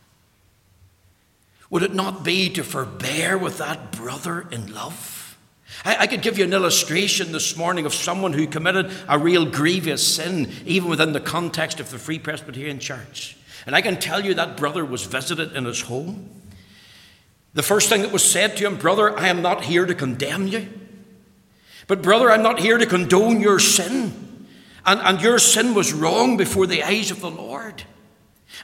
Would 1.71 1.83
it 1.83 1.95
not 1.95 2.25
be 2.25 2.49
to 2.51 2.65
forbear 2.65 3.37
with 3.37 3.59
that 3.59 3.93
brother 3.93 4.47
in 4.51 4.73
love? 4.73 5.37
I, 5.85 5.97
I 6.01 6.07
could 6.07 6.23
give 6.23 6.39
you 6.39 6.45
an 6.45 6.53
illustration 6.53 7.33
this 7.33 7.57
morning 7.57 7.85
of 7.85 7.93
someone 7.93 8.33
who 8.33 8.47
committed 8.47 8.91
a 9.09 9.19
real 9.19 9.45
grievous 9.45 10.17
sin, 10.17 10.51
even 10.65 10.89
within 10.89 11.13
the 11.13 11.21
context 11.21 11.79
of 11.81 11.91
the 11.91 11.99
Free 11.99 12.19
Presbyterian 12.19 12.79
Church. 12.79 13.37
And 13.67 13.77
I 13.77 13.83
can 13.83 13.99
tell 13.99 14.25
you 14.25 14.35
that 14.35 14.57
brother 14.57 14.85
was 14.85 15.05
visited 15.05 15.53
in 15.53 15.65
his 15.67 15.83
home. 15.83 16.31
The 17.55 17.63
first 17.63 17.89
thing 17.89 18.03
that 18.03 18.13
was 18.13 18.29
said 18.29 18.57
to 18.57 18.67
him, 18.67 18.77
Brother, 18.77 19.19
I 19.19 19.29
am 19.29 19.43
not 19.43 19.65
here 19.65 19.87
to 19.87 19.95
condemn 19.95 20.47
you. 20.47 20.69
But, 21.87 22.03
brother, 22.03 22.31
I'm 22.31 22.43
not 22.43 22.61
here 22.61 22.79
to 22.79 22.87
condone 22.87 23.41
your 23.41 23.59
sin. 23.59 24.47
And, 24.85 25.01
and 25.01 25.21
your 25.21 25.39
sin 25.39 25.75
was 25.75 25.93
wrong 25.93 26.37
before 26.37 26.67
the 26.67 26.83
eyes 26.83 27.11
of 27.11 27.21
the 27.21 27.31
Lord. 27.31 27.83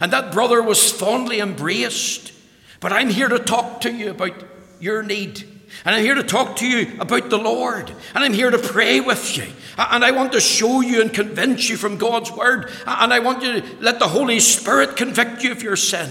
And 0.00 0.12
that 0.12 0.32
brother 0.32 0.62
was 0.62 0.92
fondly 0.92 1.40
embraced. 1.40 2.32
But 2.80 2.92
I'm 2.92 3.08
here 3.08 3.28
to 3.28 3.38
talk 3.38 3.80
to 3.82 3.92
you 3.92 4.10
about 4.10 4.44
your 4.78 5.02
need. 5.02 5.42
And 5.84 5.94
I'm 5.94 6.04
here 6.04 6.14
to 6.14 6.22
talk 6.22 6.56
to 6.56 6.66
you 6.66 7.00
about 7.00 7.30
the 7.30 7.38
Lord. 7.38 7.90
And 8.14 8.24
I'm 8.24 8.32
here 8.32 8.50
to 8.50 8.58
pray 8.58 9.00
with 9.00 9.36
you. 9.36 9.46
And 9.76 10.04
I 10.04 10.10
want 10.10 10.32
to 10.32 10.40
show 10.40 10.82
you 10.82 11.00
and 11.00 11.12
convince 11.12 11.68
you 11.68 11.76
from 11.76 11.98
God's 11.98 12.30
word. 12.30 12.70
And 12.86 13.12
I 13.12 13.18
want 13.18 13.42
you 13.42 13.60
to 13.60 13.66
let 13.80 13.98
the 13.98 14.08
Holy 14.08 14.40
Spirit 14.40 14.96
convict 14.96 15.42
you 15.42 15.52
of 15.52 15.62
your 15.62 15.76
sin. 15.76 16.10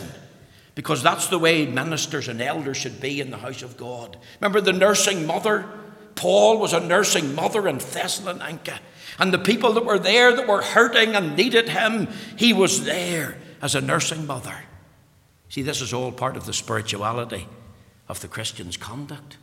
Because 0.76 1.04
that's 1.04 1.28
the 1.28 1.40
way 1.40 1.66
ministers 1.66 2.28
and 2.28 2.42
elders 2.42 2.78
should 2.78 3.00
be 3.00 3.22
in 3.22 3.30
the 3.30 3.38
house 3.38 3.62
of 3.62 3.78
God. 3.78 4.18
Remember 4.42 4.60
the 4.60 4.74
nursing 4.74 5.28
mother? 5.28 5.66
Paul 6.16 6.60
was 6.60 6.74
a 6.74 6.80
nursing 6.80 7.36
mother 7.36 7.68
in 7.68 7.78
Thessalonica. 7.78 8.80
And 9.20 9.32
the 9.32 9.40
people 9.40 9.74
that 9.74 9.86
were 9.86 10.00
there 10.00 10.36
that 10.36 10.48
were 10.48 10.62
hurting 10.62 11.16
and 11.16 11.36
needed 11.36 11.70
him, 11.70 12.08
he 12.36 12.54
was 12.54 12.86
there 12.86 13.38
as 13.62 13.76
a 13.76 13.82
nursing 13.82 14.26
mother. 14.26 14.56
See, 15.50 15.62
this 15.62 15.82
is 15.82 15.94
all 15.94 16.12
part 16.12 16.36
of 16.36 16.46
the 16.46 16.54
spirituality 16.54 17.48
of 18.08 18.22
the 18.22 18.28
Christian's 18.28 18.78
conduct. 18.78 19.38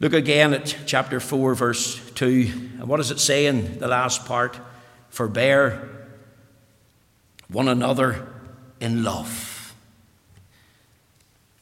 Look 0.00 0.12
again 0.12 0.54
at 0.54 0.76
chapter 0.86 1.20
4, 1.20 1.54
verse 1.54 2.10
2. 2.12 2.50
And 2.78 2.88
what 2.88 2.96
does 2.96 3.10
it 3.10 3.20
say 3.20 3.46
in 3.46 3.78
the 3.78 3.86
last 3.86 4.26
part? 4.26 4.58
Forbear 5.10 5.88
one 7.48 7.68
another 7.68 8.26
in 8.80 9.04
love. 9.04 9.49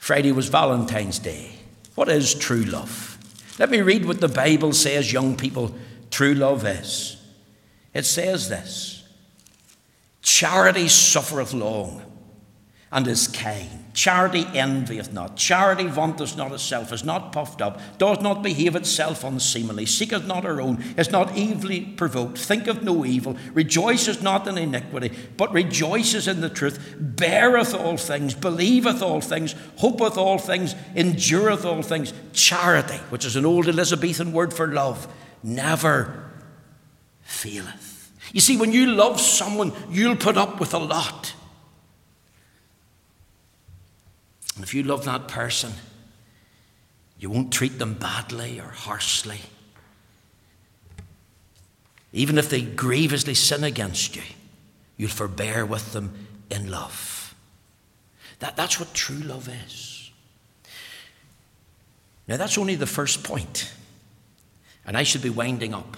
Friday 0.09 0.33
was 0.33 0.49
Valentine's 0.49 1.19
Day. 1.19 1.51
What 1.95 2.09
is 2.09 2.33
true 2.33 2.63
love? 2.63 3.19
Let 3.59 3.69
me 3.69 3.83
read 3.83 4.07
what 4.07 4.23
the 4.23 4.29
Bible 4.29 4.73
says, 4.73 5.13
young 5.13 5.37
people, 5.37 5.75
true 6.11 6.33
love 6.33 6.65
is. 6.65 7.23
It 7.93 8.07
says 8.07 8.49
this 8.49 9.07
Charity 10.23 10.89
suffereth 10.89 11.53
long 11.53 12.01
and 12.91 13.07
is 13.07 13.29
kind. 13.29 13.88
Charity 13.99 14.47
envieth 14.55 15.13
not. 15.13 15.37
Charity 15.37 15.89
vaunteth 15.89 16.37
not 16.37 16.53
itself, 16.53 16.93
is 16.93 17.03
not 17.03 17.33
puffed 17.33 17.61
up, 17.61 17.81
does 17.99 18.21
not 18.21 18.45
behave 18.45 18.77
itself 18.77 19.25
unseemly, 19.25 19.87
seeketh 19.87 20.25
not 20.25 20.45
her 20.45 20.61
own, 20.61 20.81
is 20.97 21.11
not 21.11 21.37
evilly 21.37 21.81
provoked, 21.81 22.39
thinketh 22.39 22.81
no 22.81 23.05
evil, 23.05 23.37
rejoiceth 23.55 24.23
not 24.23 24.47
in 24.47 24.57
iniquity, 24.57 25.11
but 25.37 25.53
rejoices 25.53 26.29
in 26.29 26.41
the 26.43 26.49
truth, 26.49 26.95
beareth 26.97 27.75
all 27.75 27.97
things, 27.97 28.35
believeth 28.35 29.03
all 29.03 29.21
things, 29.21 29.57
hopeth 29.79 30.17
all 30.17 30.39
things, 30.39 30.77
endureth 30.95 31.65
all 31.65 31.83
things. 31.83 32.13
Charity, 32.33 32.99
which 33.11 33.25
is 33.25 33.35
an 33.35 33.45
old 33.45 33.67
Elizabethan 33.67 34.33
word 34.33 34.55
for 34.55 34.69
love, 34.69 35.13
never 35.43 36.31
faileth. 37.23 38.13
You 38.33 38.41
see, 38.41 38.57
when 38.57 38.71
you 38.71 38.93
love 38.93 39.21
someone, 39.21 39.73
you'll 39.91 40.15
put 40.15 40.37
up 40.37 40.61
with 40.61 40.73
a 40.73 40.79
lot. 40.79 41.35
And 44.59 44.65
if 44.65 44.75
you 44.75 44.83
love 44.83 45.05
that 45.05 45.29
person, 45.29 45.71
you 47.17 47.31
won't 47.31 47.53
treat 47.53 47.79
them 47.79 47.95
badly 47.95 48.59
or 48.59 48.65
harshly. 48.65 49.39
Even 52.13 52.39
if 52.39 52.51
they 52.51 52.63
grievously 52.63 53.35
sin 53.35 53.63
against 53.63 54.17
you, 54.17 54.23
you'll 54.97 55.11
forbear 55.11 55.65
with 55.65 55.93
them 55.93 56.27
in 56.51 56.73
love. 56.73 57.37
That, 58.41 58.57
that's 58.57 58.81
what 58.81 58.95
true 58.95 59.21
love 59.21 59.49
is. 59.49 60.11
Now, 62.27 62.37
that's 62.37 62.59
only 62.59 62.75
the 62.75 62.85
first 62.85 63.23
point, 63.23 63.73
and 64.85 64.97
I 64.97 65.05
should 65.05 65.23
be 65.23 65.31
winding 65.31 65.73
up. 65.73 65.97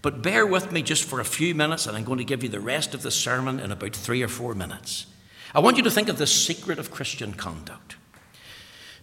But 0.00 0.22
bear 0.22 0.46
with 0.46 0.72
me 0.72 0.80
just 0.80 1.04
for 1.04 1.20
a 1.20 1.26
few 1.26 1.54
minutes, 1.54 1.86
and 1.86 1.94
I'm 1.94 2.04
going 2.04 2.20
to 2.20 2.24
give 2.24 2.42
you 2.42 2.48
the 2.48 2.58
rest 2.58 2.94
of 2.94 3.02
the 3.02 3.10
sermon 3.10 3.60
in 3.60 3.70
about 3.70 3.94
three 3.94 4.22
or 4.22 4.28
four 4.28 4.54
minutes. 4.54 5.04
I 5.54 5.60
want 5.60 5.76
you 5.76 5.82
to 5.82 5.90
think 5.90 6.08
of 6.08 6.16
the 6.16 6.26
secret 6.26 6.78
of 6.78 6.90
Christian 6.90 7.34
conduct. 7.34 7.96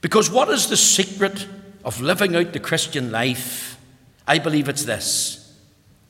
Because 0.06 0.30
what 0.30 0.50
is 0.50 0.68
the 0.68 0.78
secret 0.78 1.48
of 1.84 2.00
living 2.00 2.36
out 2.36 2.54
the 2.54 2.60
Christian 2.60 3.12
life? 3.12 3.80
I 4.28 4.38
believe 4.38 4.70
it's 4.70 4.84
this 4.84 5.60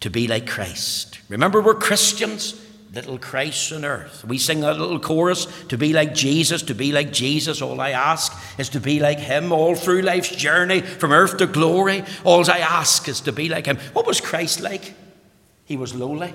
to 0.01 0.09
be 0.09 0.27
like 0.27 0.45
Christ. 0.45 1.21
Remember, 1.29 1.61
we're 1.61 1.75
Christians. 1.75 2.61
little 2.93 3.17
Christ 3.17 3.71
on 3.71 3.85
earth. 3.85 4.25
We 4.25 4.37
sing 4.37 4.65
a 4.65 4.73
little 4.73 4.99
chorus 4.99 5.45
to 5.69 5.77
be 5.77 5.93
like 5.93 6.13
Jesus, 6.13 6.61
to 6.63 6.75
be 6.75 6.91
like 6.91 7.13
Jesus. 7.13 7.61
All 7.61 7.79
I 7.79 7.91
ask 7.91 8.37
is 8.59 8.67
to 8.71 8.81
be 8.81 8.99
like 8.99 9.17
him 9.19 9.53
all 9.53 9.75
through 9.75 10.01
life's 10.01 10.35
journey 10.35 10.81
from 10.81 11.13
earth 11.13 11.37
to 11.37 11.45
glory. 11.45 12.03
All 12.25 12.51
I 12.51 12.57
ask 12.57 13.07
is 13.07 13.21
to 13.21 13.31
be 13.31 13.47
like 13.47 13.65
him. 13.65 13.77
What 13.93 14.05
was 14.05 14.19
Christ 14.19 14.59
like? 14.59 14.93
He 15.63 15.77
was 15.77 15.95
lowly, 15.95 16.33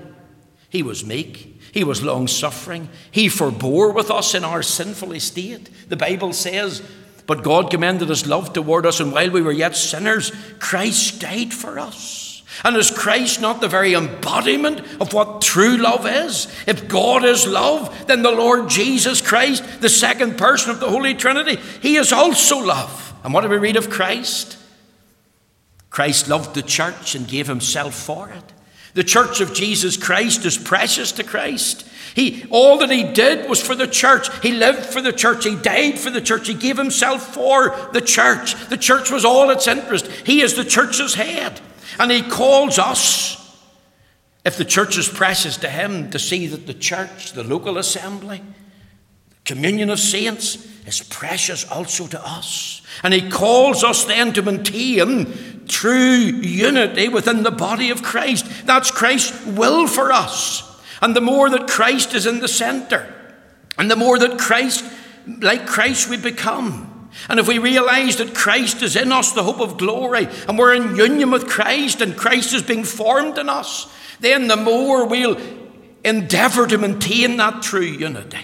he 0.70 0.82
was 0.82 1.04
meek, 1.04 1.60
he 1.72 1.84
was 1.84 2.02
long 2.02 2.26
suffering, 2.26 2.88
he 3.10 3.28
forbore 3.28 3.94
with 3.94 4.10
us 4.10 4.34
in 4.34 4.44
our 4.44 4.62
sinful 4.62 5.12
estate. 5.12 5.68
The 5.90 5.96
Bible 5.96 6.32
says, 6.32 6.82
But 7.30 7.44
God 7.44 7.70
commended 7.70 8.08
his 8.08 8.26
love 8.26 8.52
toward 8.52 8.84
us, 8.84 8.98
and 8.98 9.12
while 9.12 9.30
we 9.30 9.40
were 9.40 9.52
yet 9.52 9.76
sinners, 9.76 10.32
Christ 10.58 11.20
died 11.20 11.54
for 11.54 11.78
us. 11.78 12.42
And 12.64 12.76
is 12.76 12.90
Christ 12.90 13.40
not 13.40 13.60
the 13.60 13.68
very 13.68 13.94
embodiment 13.94 14.80
of 15.00 15.12
what 15.12 15.40
true 15.40 15.76
love 15.76 16.08
is? 16.08 16.52
If 16.66 16.88
God 16.88 17.24
is 17.24 17.46
love, 17.46 18.08
then 18.08 18.22
the 18.22 18.32
Lord 18.32 18.68
Jesus 18.68 19.20
Christ, 19.20 19.62
the 19.80 19.88
second 19.88 20.38
person 20.38 20.72
of 20.72 20.80
the 20.80 20.90
Holy 20.90 21.14
Trinity, 21.14 21.60
he 21.80 21.94
is 21.94 22.12
also 22.12 22.58
love. 22.58 23.14
And 23.22 23.32
what 23.32 23.42
do 23.42 23.48
we 23.48 23.58
read 23.58 23.76
of 23.76 23.90
Christ? 23.90 24.58
Christ 25.88 26.26
loved 26.26 26.56
the 26.56 26.62
church 26.62 27.14
and 27.14 27.28
gave 27.28 27.46
himself 27.46 27.94
for 27.94 28.28
it. 28.30 28.52
The 28.94 29.04
church 29.04 29.40
of 29.40 29.54
Jesus 29.54 29.96
Christ 29.96 30.44
is 30.44 30.58
precious 30.58 31.12
to 31.12 31.24
Christ. 31.24 31.86
He, 32.14 32.44
all 32.50 32.78
that 32.78 32.90
he 32.90 33.04
did 33.04 33.48
was 33.48 33.62
for 33.62 33.74
the 33.74 33.86
church. 33.86 34.28
He 34.42 34.52
lived 34.52 34.86
for 34.86 35.00
the 35.00 35.12
church. 35.12 35.44
He 35.44 35.54
died 35.54 35.98
for 35.98 36.10
the 36.10 36.20
church. 36.20 36.48
He 36.48 36.54
gave 36.54 36.76
himself 36.76 37.34
for 37.34 37.70
the 37.92 38.00
church. 38.00 38.54
The 38.68 38.76
church 38.76 39.10
was 39.10 39.24
all 39.24 39.50
its 39.50 39.68
interest. 39.68 40.06
He 40.06 40.40
is 40.40 40.54
the 40.54 40.64
church's 40.64 41.14
head. 41.14 41.60
And 41.98 42.10
he 42.10 42.22
calls 42.22 42.78
us, 42.78 43.36
if 44.44 44.56
the 44.56 44.64
church 44.64 44.98
is 44.98 45.08
precious 45.08 45.56
to 45.58 45.68
him, 45.68 46.10
to 46.10 46.18
see 46.18 46.46
that 46.48 46.66
the 46.66 46.74
church, 46.74 47.32
the 47.32 47.44
local 47.44 47.78
assembly, 47.78 48.42
communion 49.44 49.90
of 49.90 50.00
saints, 50.00 50.66
is 50.86 51.02
precious 51.02 51.64
also 51.70 52.06
to 52.08 52.26
us. 52.26 52.82
And 53.02 53.14
he 53.14 53.30
calls 53.30 53.84
us 53.84 54.04
then 54.04 54.32
to 54.32 54.42
maintain 54.42 55.59
true 55.70 55.96
unity 55.96 57.08
within 57.08 57.42
the 57.42 57.50
body 57.50 57.90
of 57.90 58.02
Christ. 58.02 58.66
That's 58.66 58.90
Christ's 58.90 59.46
will 59.46 59.86
for 59.86 60.12
us. 60.12 60.66
And 61.00 61.16
the 61.16 61.20
more 61.20 61.48
that 61.48 61.68
Christ 61.68 62.14
is 62.14 62.26
in 62.26 62.40
the 62.40 62.48
center, 62.48 63.14
and 63.78 63.90
the 63.90 63.96
more 63.96 64.18
that 64.18 64.38
Christ, 64.38 64.84
like 65.26 65.66
Christ, 65.66 66.10
we 66.10 66.18
become, 66.18 67.08
and 67.28 67.40
if 67.40 67.48
we 67.48 67.58
realize 67.58 68.16
that 68.16 68.34
Christ 68.34 68.82
is 68.82 68.96
in 68.96 69.10
us, 69.10 69.32
the 69.32 69.42
hope 69.42 69.60
of 69.60 69.78
glory, 69.78 70.28
and 70.46 70.58
we're 70.58 70.74
in 70.74 70.96
union 70.96 71.30
with 71.30 71.48
Christ, 71.48 72.00
and 72.00 72.16
Christ 72.16 72.52
is 72.52 72.62
being 72.62 72.84
formed 72.84 73.38
in 73.38 73.48
us, 73.48 73.92
then 74.20 74.48
the 74.48 74.56
more 74.56 75.06
we'll 75.06 75.38
endeavor 76.04 76.66
to 76.66 76.78
maintain 76.78 77.36
that 77.38 77.62
true 77.62 77.80
unity. 77.80 78.38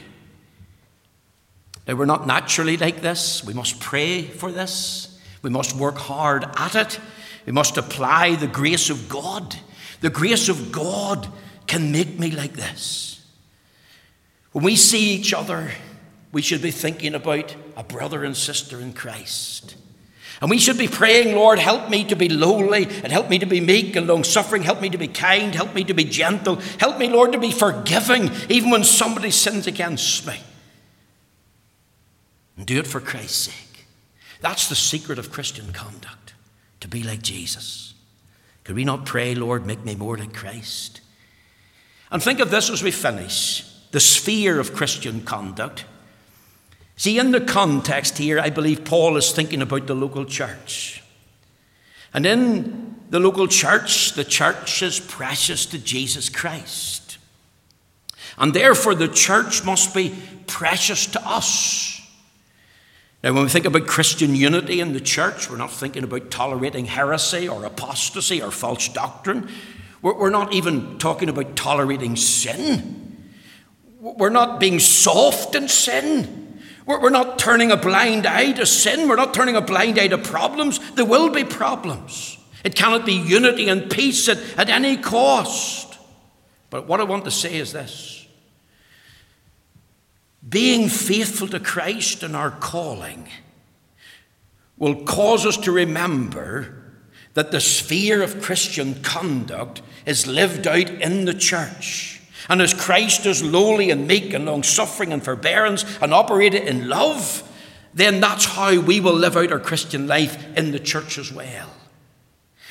Now, 1.87 1.95
we're 1.95 2.07
not 2.07 2.27
naturally 2.27 2.77
like 2.77 3.01
this. 3.01 3.45
We 3.45 3.55
must 3.55 3.79
pray 3.79 4.22
for 4.22 4.51
this. 4.51 5.20
We 5.43 5.51
must 5.51 5.77
work 5.77 5.97
hard 5.97 6.45
at 6.57 6.74
it. 6.74 6.99
We 7.47 7.53
must 7.53 7.78
apply 7.78 8.34
the 8.34 8.47
grace 8.47 8.90
of 8.90 9.09
God. 9.09 9.57
The 10.01 10.11
grace 10.11 10.49
of 10.49 10.72
God 10.72 11.28
can 11.66 11.92
make 11.92 12.18
me 12.18 12.32
like 12.32 12.53
this. 12.53 13.24
When 14.53 14.64
we 14.64 14.76
see 14.76 15.14
each 15.14 15.32
other, 15.32 15.70
we 16.32 16.42
should 16.42 16.61
be 16.61 16.70
thinking 16.70 17.14
about 17.14 17.55
a 17.76 17.82
brother 17.82 18.24
and 18.24 18.36
sister 18.36 18.80
in 18.80 18.92
Christ. 18.92 19.76
And 20.40 20.51
we 20.51 20.59
should 20.59 20.76
be 20.76 20.88
praying, 20.88 21.34
Lord, 21.34 21.59
help 21.59 21.88
me 21.88 22.05
to 22.05 22.16
be 22.16 22.28
lowly 22.28 22.84
and 22.84 23.11
help 23.11 23.30
me 23.30 23.38
to 23.38 23.47
be 23.47 23.61
meek 23.61 23.97
and 23.97 24.07
long 24.07 24.22
suffering. 24.22 24.62
Help 24.62 24.82
me 24.82 24.90
to 24.90 24.99
be 24.99 25.09
kind. 25.09 25.55
Help 25.55 25.74
me 25.74 25.82
to 25.84 25.94
be 25.94 26.05
gentle. 26.05 26.57
Help 26.78 26.99
me, 26.99 27.09
Lord, 27.09 27.32
to 27.32 27.38
be 27.38 27.51
forgiving 27.51 28.30
even 28.51 28.70
when 28.70 28.84
somebody 28.84 29.30
sins 29.30 29.66
against 29.66 30.26
me. 30.26 30.38
And 32.57 32.66
do 32.66 32.78
it 32.78 32.86
for 32.86 33.01
Christ's 33.01 33.53
sake. 33.53 33.86
That's 34.40 34.68
the 34.68 34.74
secret 34.74 35.18
of 35.18 35.32
Christian 35.32 35.72
conduct, 35.72 36.34
to 36.87 36.97
be 36.97 37.03
like 37.03 37.22
Jesus. 37.22 37.95
Could 38.64 38.76
we 38.76 38.84
not 38.84 39.07
pray, 39.07 39.34
Lord, 39.34 39.66
make 39.66 39.84
me 39.84 39.95
more 39.95 40.16
like 40.16 40.32
Christ? 40.32 41.01
And 42.11 42.22
think 42.22 42.41
of 42.41 42.51
this 42.51 42.70
as 42.70 42.82
we 42.82 42.91
finish 42.91 43.64
the 43.91 44.01
sphere 44.01 44.59
of 44.59 44.74
Christian 44.74 45.22
conduct 45.22 45.84
See, 46.97 47.18
in 47.18 47.30
the 47.30 47.43
context 47.43 48.16
here, 48.16 48.41
I 48.41 48.49
believe 48.49 48.84
Paul 48.84 49.18
is 49.18 49.30
thinking 49.30 49.61
about 49.61 49.87
the 49.87 49.95
local 49.95 50.24
church. 50.24 51.03
And 52.14 52.24
in 52.24 52.97
the 53.11 53.20
local 53.20 53.47
church, 53.47 54.14
the 54.14 54.24
church 54.24 54.82
is 54.82 54.99
precious 54.99 55.66
to 55.66 55.78
Jesus 55.78 56.30
Christ. 56.30 57.18
And 58.39 58.55
therefore, 58.55 58.95
the 58.95 59.09
church 59.09 59.62
must 59.62 59.95
be 59.95 60.16
precious 60.47 61.07
to 61.09 61.28
us. 61.28 61.95
Now, 63.27 63.33
when 63.33 63.43
we 63.43 63.49
think 63.49 63.64
about 63.64 63.89
Christian 63.89 64.37
unity 64.37 64.79
in 64.79 64.93
the 64.93 65.01
church, 65.01 65.51
we're 65.51 65.57
not 65.57 65.72
thinking 65.72 66.05
about 66.05 66.31
tolerating 66.31 66.85
heresy 66.85 67.49
or 67.49 67.64
apostasy 67.64 68.41
or 68.41 68.53
false 68.53 68.87
doctrine. 68.87 69.51
We're 70.01 70.31
not 70.31 70.53
even 70.53 70.97
talking 70.99 71.29
about 71.29 71.57
tolerating 71.57 72.14
sin. 72.14 73.33
We're 73.99 74.31
not 74.31 74.61
being 74.61 74.79
soft 74.79 75.57
in 75.57 75.66
sin. 75.66 76.61
We're 76.87 77.11
not 77.11 77.37
turning 77.37 77.72
a 77.72 77.77
blind 77.77 78.27
eye 78.27 78.53
to 78.53 78.64
sin. 78.64 79.09
We're 79.09 79.16
not 79.16 79.35
turning 79.35 79.57
a 79.57 79.61
blind 79.61 79.99
eye 79.99 80.07
to 80.07 80.18
problems. 80.18 80.79
There 80.93 81.05
will 81.05 81.31
be 81.31 81.43
problems. 81.43 82.39
It 82.62 82.77
cannot 82.77 83.05
be 83.05 83.14
unity 83.14 83.68
and 83.68 83.91
peace 83.91 84.29
at, 84.29 84.39
at 84.57 84.68
any 84.68 84.99
cost. 84.99 85.99
But 86.70 86.87
what 86.87 87.01
I 87.01 87.03
want 87.03 87.24
to 87.24 87.33
say 87.33 87.57
is 87.57 87.72
this 87.72 88.16
being 90.49 90.88
faithful 90.88 91.49
to 91.49 91.61
Christ 91.61 92.22
and 92.22 92.36
our 92.36 92.51
calling 92.51 93.28
will 94.76 95.05
cause 95.05 95.47
us 95.47 95.57
to 95.59 95.72
remember 95.72 96.82
that 97.34 97.51
the 97.51 97.61
sphere 97.61 98.22
of 98.22 98.40
Christian 98.40 99.03
conduct 99.03 99.82
is 100.05 100.26
lived 100.26 100.66
out 100.66 100.88
in 100.88 101.24
the 101.24 101.34
church. 101.34 102.20
And 102.49 102.62
as 102.62 102.72
Christ 102.72 103.26
is 103.26 103.42
lowly 103.42 103.90
and 103.90 104.07
meek 104.07 104.32
and 104.32 104.47
long 104.47 104.62
suffering 104.62 105.12
and 105.12 105.22
forbearance 105.22 105.84
and 106.01 106.14
operated 106.14 106.62
in 106.62 106.88
love, 106.88 107.42
then 107.92 108.20
that's 108.20 108.44
how 108.44 108.78
we 108.80 109.01
will 109.01 109.14
live 109.14 109.36
out 109.36 109.53
our 109.53 109.59
Christian 109.59 110.07
life 110.07 110.47
in 110.57 110.70
the 110.70 110.78
church 110.78 111.18
as 111.18 111.32
well. 111.32 111.70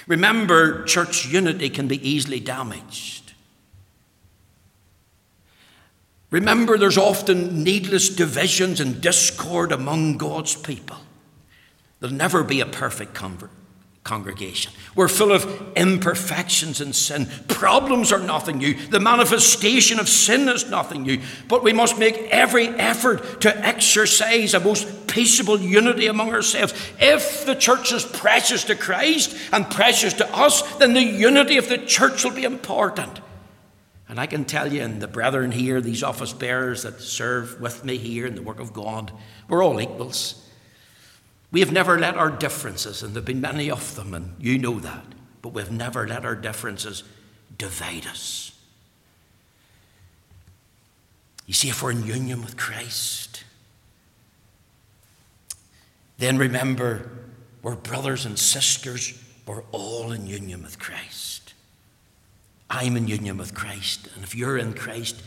Remember, 0.07 0.83
church 0.85 1.25
unity 1.25 1.69
can 1.69 1.87
be 1.87 2.07
easily 2.07 2.39
damaged. 2.39 3.24
Remember, 6.31 6.77
there's 6.77 6.97
often 6.97 7.63
needless 7.63 8.09
divisions 8.09 8.79
and 8.79 9.01
discord 9.01 9.71
among 9.71 10.17
God's 10.17 10.55
people. 10.55 10.97
There'll 11.99 12.15
never 12.15 12.43
be 12.43 12.61
a 12.61 12.65
perfect 12.65 13.13
convert 13.13 13.51
congregation. 14.05 14.71
We're 14.95 15.07
full 15.07 15.31
of 15.31 15.73
imperfections 15.75 16.79
and 16.79 16.95
sin. 16.95 17.27
Problems 17.47 18.11
are 18.11 18.19
nothing 18.19 18.59
new. 18.59 18.75
The 18.75 18.99
manifestation 18.99 19.99
of 19.99 20.07
sin 20.07 20.47
is 20.47 20.69
nothing 20.69 21.01
new. 21.01 21.19
But 21.47 21.63
we 21.63 21.73
must 21.73 21.97
make 21.97 22.15
every 22.29 22.67
effort 22.67 23.41
to 23.41 23.65
exercise 23.65 24.53
a 24.53 24.59
most 24.59 25.07
peaceable 25.07 25.59
unity 25.59 26.05
among 26.05 26.29
ourselves. 26.29 26.73
If 26.99 27.47
the 27.47 27.55
church 27.55 27.91
is 27.91 28.05
precious 28.05 28.63
to 28.65 28.75
Christ 28.75 29.35
and 29.51 29.69
precious 29.69 30.13
to 30.13 30.35
us, 30.35 30.61
then 30.75 30.93
the 30.93 31.03
unity 31.03 31.57
of 31.57 31.67
the 31.67 31.79
church 31.79 32.23
will 32.23 32.31
be 32.31 32.43
important. 32.43 33.19
And 34.07 34.19
I 34.19 34.27
can 34.27 34.45
tell 34.45 34.71
you, 34.71 34.81
and 34.81 35.01
the 35.01 35.07
brethren 35.07 35.51
here, 35.51 35.81
these 35.81 36.03
office 36.03 36.31
bearers 36.31 36.83
that 36.83 37.01
serve 37.01 37.59
with 37.59 37.83
me 37.83 37.97
here 37.97 38.27
in 38.27 38.35
the 38.35 38.41
work 38.41 38.59
of 38.59 38.71
God, 38.71 39.11
we're 39.47 39.63
all 39.63 39.81
equals. 39.81 40.47
We 41.51 41.59
have 41.61 41.71
never 41.71 41.97
let 41.97 42.15
our 42.15 42.29
differences, 42.29 43.01
and 43.01 43.13
there 43.13 43.21
have 43.21 43.25
been 43.25 43.41
many 43.41 43.71
of 43.71 43.95
them, 43.95 44.13
and 44.13 44.35
you 44.39 44.57
know 44.57 44.79
that, 44.79 45.05
but 45.41 45.53
we've 45.53 45.71
never 45.71 46.07
let 46.07 46.25
our 46.25 46.35
differences 46.35 47.03
divide 47.57 48.05
us. 48.05 48.51
You 51.47 51.53
see, 51.53 51.69
if 51.69 51.81
we're 51.81 51.91
in 51.91 52.05
union 52.05 52.41
with 52.41 52.57
Christ, 52.57 53.43
then 56.17 56.37
remember 56.37 57.09
we're 57.61 57.75
brothers 57.75 58.25
and 58.25 58.37
sisters, 58.37 59.21
we're 59.45 59.63
all 59.71 60.11
in 60.11 60.27
union 60.27 60.63
with 60.63 60.79
Christ. 60.79 61.44
I'm 62.69 62.97
in 62.97 63.07
union 63.07 63.37
with 63.37 63.53
Christ, 63.53 64.07
and 64.15 64.23
if 64.23 64.35
you're 64.35 64.57
in 64.57 64.73
Christ, 64.73 65.21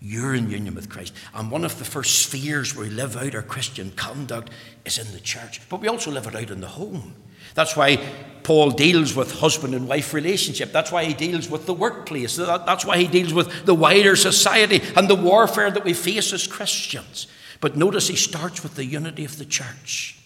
you're 0.00 0.34
in 0.34 0.50
union 0.50 0.74
with 0.74 0.88
Christ. 0.88 1.14
And 1.34 1.50
one 1.50 1.64
of 1.64 1.78
the 1.78 1.84
first 1.84 2.22
spheres 2.22 2.74
where 2.74 2.86
we 2.86 2.92
live 2.92 3.16
out 3.16 3.34
our 3.34 3.42
Christian 3.42 3.92
conduct 3.92 4.50
is 4.84 4.98
in 4.98 5.12
the 5.12 5.20
church, 5.20 5.60
but 5.68 5.80
we 5.80 5.88
also 5.88 6.10
live 6.10 6.26
it 6.26 6.34
out 6.34 6.50
in 6.50 6.60
the 6.60 6.68
home. 6.68 7.14
That's 7.54 7.76
why 7.76 7.98
Paul 8.42 8.70
deals 8.70 9.14
with 9.14 9.40
husband 9.40 9.74
and 9.74 9.88
wife 9.88 10.14
relationship. 10.14 10.72
That's 10.72 10.92
why 10.92 11.04
he 11.04 11.14
deals 11.14 11.48
with 11.48 11.66
the 11.66 11.74
workplace. 11.74 12.36
That's 12.36 12.84
why 12.84 12.98
he 12.98 13.06
deals 13.06 13.32
with 13.32 13.64
the 13.64 13.74
wider 13.74 14.16
society 14.16 14.80
and 14.96 15.08
the 15.08 15.14
warfare 15.14 15.70
that 15.70 15.84
we 15.84 15.92
face 15.92 16.32
as 16.32 16.46
Christians. 16.46 17.26
But 17.60 17.76
notice 17.76 18.08
he 18.08 18.16
starts 18.16 18.62
with 18.62 18.74
the 18.74 18.84
unity 18.84 19.24
of 19.24 19.38
the 19.38 19.44
church, 19.44 20.18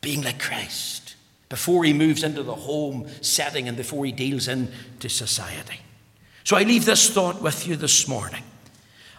being 0.00 0.22
like 0.22 0.38
Christ, 0.38 1.15
before 1.48 1.84
he 1.84 1.92
moves 1.92 2.22
into 2.22 2.42
the 2.42 2.54
home 2.54 3.06
setting 3.20 3.68
and 3.68 3.76
before 3.76 4.04
he 4.04 4.12
deals 4.12 4.48
into 4.48 5.08
society. 5.08 5.80
So 6.44 6.56
I 6.56 6.62
leave 6.62 6.84
this 6.84 7.10
thought 7.10 7.42
with 7.42 7.66
you 7.66 7.76
this 7.76 8.06
morning. 8.08 8.42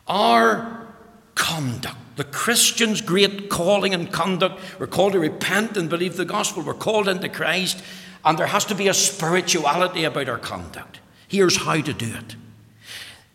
Our 0.08 0.88
conduct, 1.36 1.98
the 2.16 2.24
Christian's 2.24 3.02
great 3.02 3.50
calling 3.50 3.94
and 3.94 4.12
conduct, 4.12 4.62
we're 4.80 4.88
called 4.88 5.14
to 5.14 5.20
repent 5.20 5.78
and 5.78 5.90
believe 5.90 6.18
the 6.18 6.26
gospel, 6.26 6.64
we're 6.64 6.74
called 6.74 7.08
into 7.08 7.30
Christ, 7.30 7.84
and 8.26 8.38
there 8.38 8.48
has 8.48 8.66
to 8.66 8.76
be 8.76 8.88
a 8.88 8.94
spirituality 8.94 10.04
about 10.04 10.30
our 10.30 10.38
conduct. 10.38 11.00
Here's 11.28 11.58
how 11.58 11.82
to 11.82 11.94
do 11.94 12.14
it. 12.14 12.36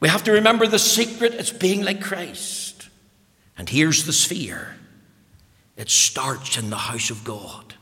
We 0.00 0.08
have 0.08 0.24
to 0.24 0.32
remember 0.32 0.66
the 0.66 0.78
secret 0.78 1.34
it's 1.34 1.52
being 1.52 1.84
like 1.84 2.00
Christ. 2.00 2.88
And 3.56 3.68
here's 3.68 4.04
the 4.04 4.12
sphere 4.12 4.76
it 5.76 5.88
starts 5.88 6.58
in 6.58 6.70
the 6.70 6.76
house 6.76 7.10
of 7.10 7.24
God. 7.24 7.74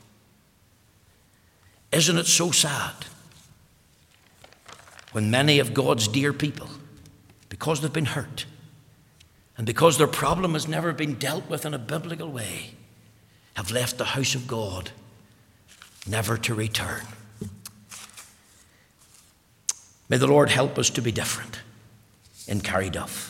Isn't 1.92 2.18
it 2.18 2.26
so 2.26 2.50
sad 2.50 2.94
when 5.12 5.30
many 5.30 5.58
of 5.58 5.74
God's 5.74 6.06
dear 6.06 6.32
people, 6.32 6.68
because 7.48 7.80
they've 7.80 7.92
been 7.92 8.06
hurt 8.06 8.46
and 9.56 9.66
because 9.66 9.98
their 9.98 10.06
problem 10.06 10.52
has 10.52 10.68
never 10.68 10.92
been 10.92 11.14
dealt 11.14 11.50
with 11.50 11.66
in 11.66 11.74
a 11.74 11.78
biblical 11.78 12.30
way, 12.30 12.74
have 13.54 13.70
left 13.70 13.98
the 13.98 14.04
house 14.04 14.34
of 14.34 14.46
God 14.46 14.90
never 16.06 16.38
to 16.38 16.54
return? 16.54 17.02
May 20.08 20.16
the 20.16 20.26
Lord 20.26 20.50
help 20.50 20.78
us 20.78 20.90
to 20.90 21.02
be 21.02 21.12
different 21.12 21.60
in 22.46 22.60
Carryduff. 22.60 23.29